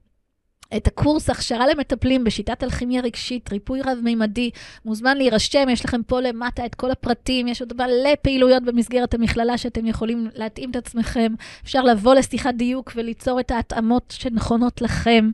את 0.77 0.87
הקורס 0.87 1.29
הכשרה 1.29 1.67
למטפלים 1.67 2.23
בשיטת 2.23 2.63
אלכימיה 2.63 3.01
רגשית, 3.01 3.51
ריפוי 3.51 3.81
רב-מימדי, 3.81 4.49
מוזמן 4.85 5.17
להירשם, 5.17 5.69
יש 5.69 5.85
לכם 5.85 6.03
פה 6.03 6.21
למטה 6.21 6.65
את 6.65 6.75
כל 6.75 6.91
הפרטים, 6.91 7.47
יש 7.47 7.61
עוד 7.61 7.73
מלא 7.77 8.15
פעילויות 8.21 8.63
במסגרת 8.63 9.13
המכללה 9.13 9.57
שאתם 9.57 9.85
יכולים 9.85 10.27
להתאים 10.35 10.71
את 10.71 10.75
עצמכם, 10.75 11.33
אפשר 11.63 11.81
לבוא 11.81 12.15
לשיחת 12.15 12.53
דיוק 12.53 12.91
וליצור 12.95 13.39
את 13.39 13.51
ההתאמות 13.51 14.13
שנכונות 14.17 14.81
לכם, 14.81 15.29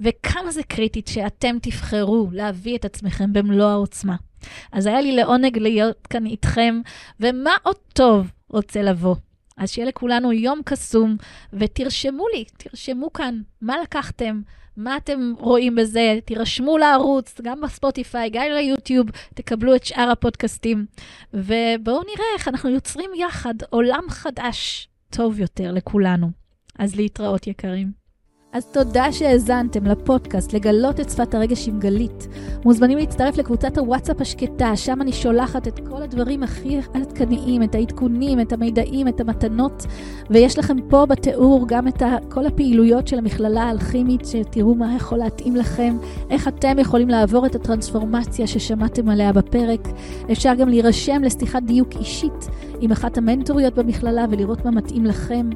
וכמה 0.00 0.50
זה 0.50 0.62
קריטית 0.62 1.08
שאתם 1.08 1.56
תבחרו 1.62 2.28
להביא 2.32 2.76
את 2.76 2.84
עצמכם 2.84 3.32
במלוא 3.32 3.66
העוצמה. 3.66 4.16
אז 4.72 4.86
היה 4.86 5.00
לי 5.00 5.12
לעונג 5.12 5.58
להיות 5.58 6.06
כאן 6.06 6.26
איתכם, 6.26 6.80
ומה 7.20 7.50
עוד 7.62 7.76
טוב 7.92 8.30
רוצה 8.48 8.82
לבוא. 8.82 9.14
אז 9.56 9.70
שיהיה 9.70 9.88
לכולנו 9.88 10.32
יום 10.32 10.60
קסום, 10.64 11.16
ותרשמו 11.52 12.24
לי, 12.34 12.44
תרשמו 12.56 13.12
כאן 13.12 13.40
מה 13.60 13.76
לקחתם, 13.82 14.40
מה 14.78 14.96
אתם 14.96 15.32
רואים 15.38 15.74
בזה? 15.74 16.18
תירשמו 16.24 16.78
לערוץ, 16.78 17.40
גם 17.42 17.60
בספוטיפיי, 17.60 18.30
גם 18.30 18.42
ליוטיוב, 18.54 19.06
תקבלו 19.34 19.74
את 19.74 19.84
שאר 19.84 20.10
הפודקאסטים. 20.10 20.86
ובואו 21.34 22.00
נראה 22.02 22.26
איך 22.34 22.48
אנחנו 22.48 22.70
יוצרים 22.70 23.10
יחד 23.16 23.54
עולם 23.70 24.04
חדש, 24.08 24.88
טוב 25.10 25.40
יותר 25.40 25.72
לכולנו. 25.72 26.30
אז 26.78 26.96
להתראות, 26.96 27.46
יקרים. 27.46 28.07
אז 28.52 28.66
תודה 28.66 29.12
שהאזנתם 29.12 29.86
לפודקאסט 29.86 30.52
לגלות 30.52 31.00
את 31.00 31.10
שפת 31.10 31.34
הרגש 31.34 31.68
עם 31.68 31.78
גלית. 31.78 32.28
מוזמנים 32.64 32.98
להצטרף 32.98 33.38
לקבוצת 33.38 33.78
הוואטסאפ 33.78 34.20
השקטה, 34.20 34.76
שם 34.76 35.02
אני 35.02 35.12
שולחת 35.12 35.68
את 35.68 35.80
כל 35.88 36.02
הדברים 36.02 36.42
הכי 36.42 36.80
עדכניים, 36.94 37.62
את 37.62 37.74
העדכונים, 37.74 38.40
את 38.40 38.52
המידעים, 38.52 39.08
את 39.08 39.20
המתנות, 39.20 39.86
ויש 40.30 40.58
לכם 40.58 40.76
פה 40.88 41.06
בתיאור 41.06 41.64
גם 41.68 41.88
את 41.88 42.02
כל 42.28 42.46
הפעילויות 42.46 43.08
של 43.08 43.18
המכללה 43.18 43.62
האלכימית, 43.62 44.26
שתראו 44.26 44.74
מה 44.74 44.96
יכול 44.96 45.18
להתאים 45.18 45.56
לכם, 45.56 45.96
איך 46.30 46.48
אתם 46.48 46.78
יכולים 46.78 47.08
לעבור 47.08 47.46
את 47.46 47.54
הטרנספורמציה 47.54 48.46
ששמעתם 48.46 49.08
עליה 49.08 49.32
בפרק. 49.32 49.88
אפשר 50.32 50.54
גם 50.54 50.68
להירשם 50.68 51.22
לשיחת 51.24 51.62
דיוק 51.62 51.88
אישית 52.00 52.48
עם 52.80 52.92
אחת 52.92 53.18
המנטוריות 53.18 53.74
במכללה 53.74 54.24
ולראות 54.30 54.64
מה 54.64 54.70
מתאים 54.70 55.04
לכם. 55.04 55.50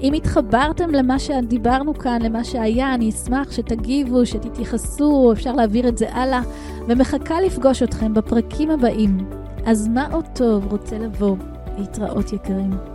אם 0.00 0.12
התחברתם 0.12 0.90
למה 0.90 1.18
שדיברנו 1.18 1.94
כאן, 1.94 2.22
למה 2.22 2.44
שהיה, 2.44 2.94
אני 2.94 3.10
אשמח 3.10 3.52
שתגיבו, 3.52 4.26
שתתייחסו, 4.26 5.32
אפשר 5.32 5.52
להעביר 5.52 5.88
את 5.88 5.98
זה 5.98 6.14
הלאה, 6.14 6.42
ומחכה 6.88 7.40
לפגוש 7.40 7.82
אתכם 7.82 8.14
בפרקים 8.14 8.70
הבאים. 8.70 9.18
אז 9.66 9.88
מה 9.88 10.06
עוד 10.12 10.24
טוב 10.34 10.72
רוצה 10.72 10.98
לבוא? 10.98 11.36
להתראות 11.78 12.32
יקרים. 12.32 12.91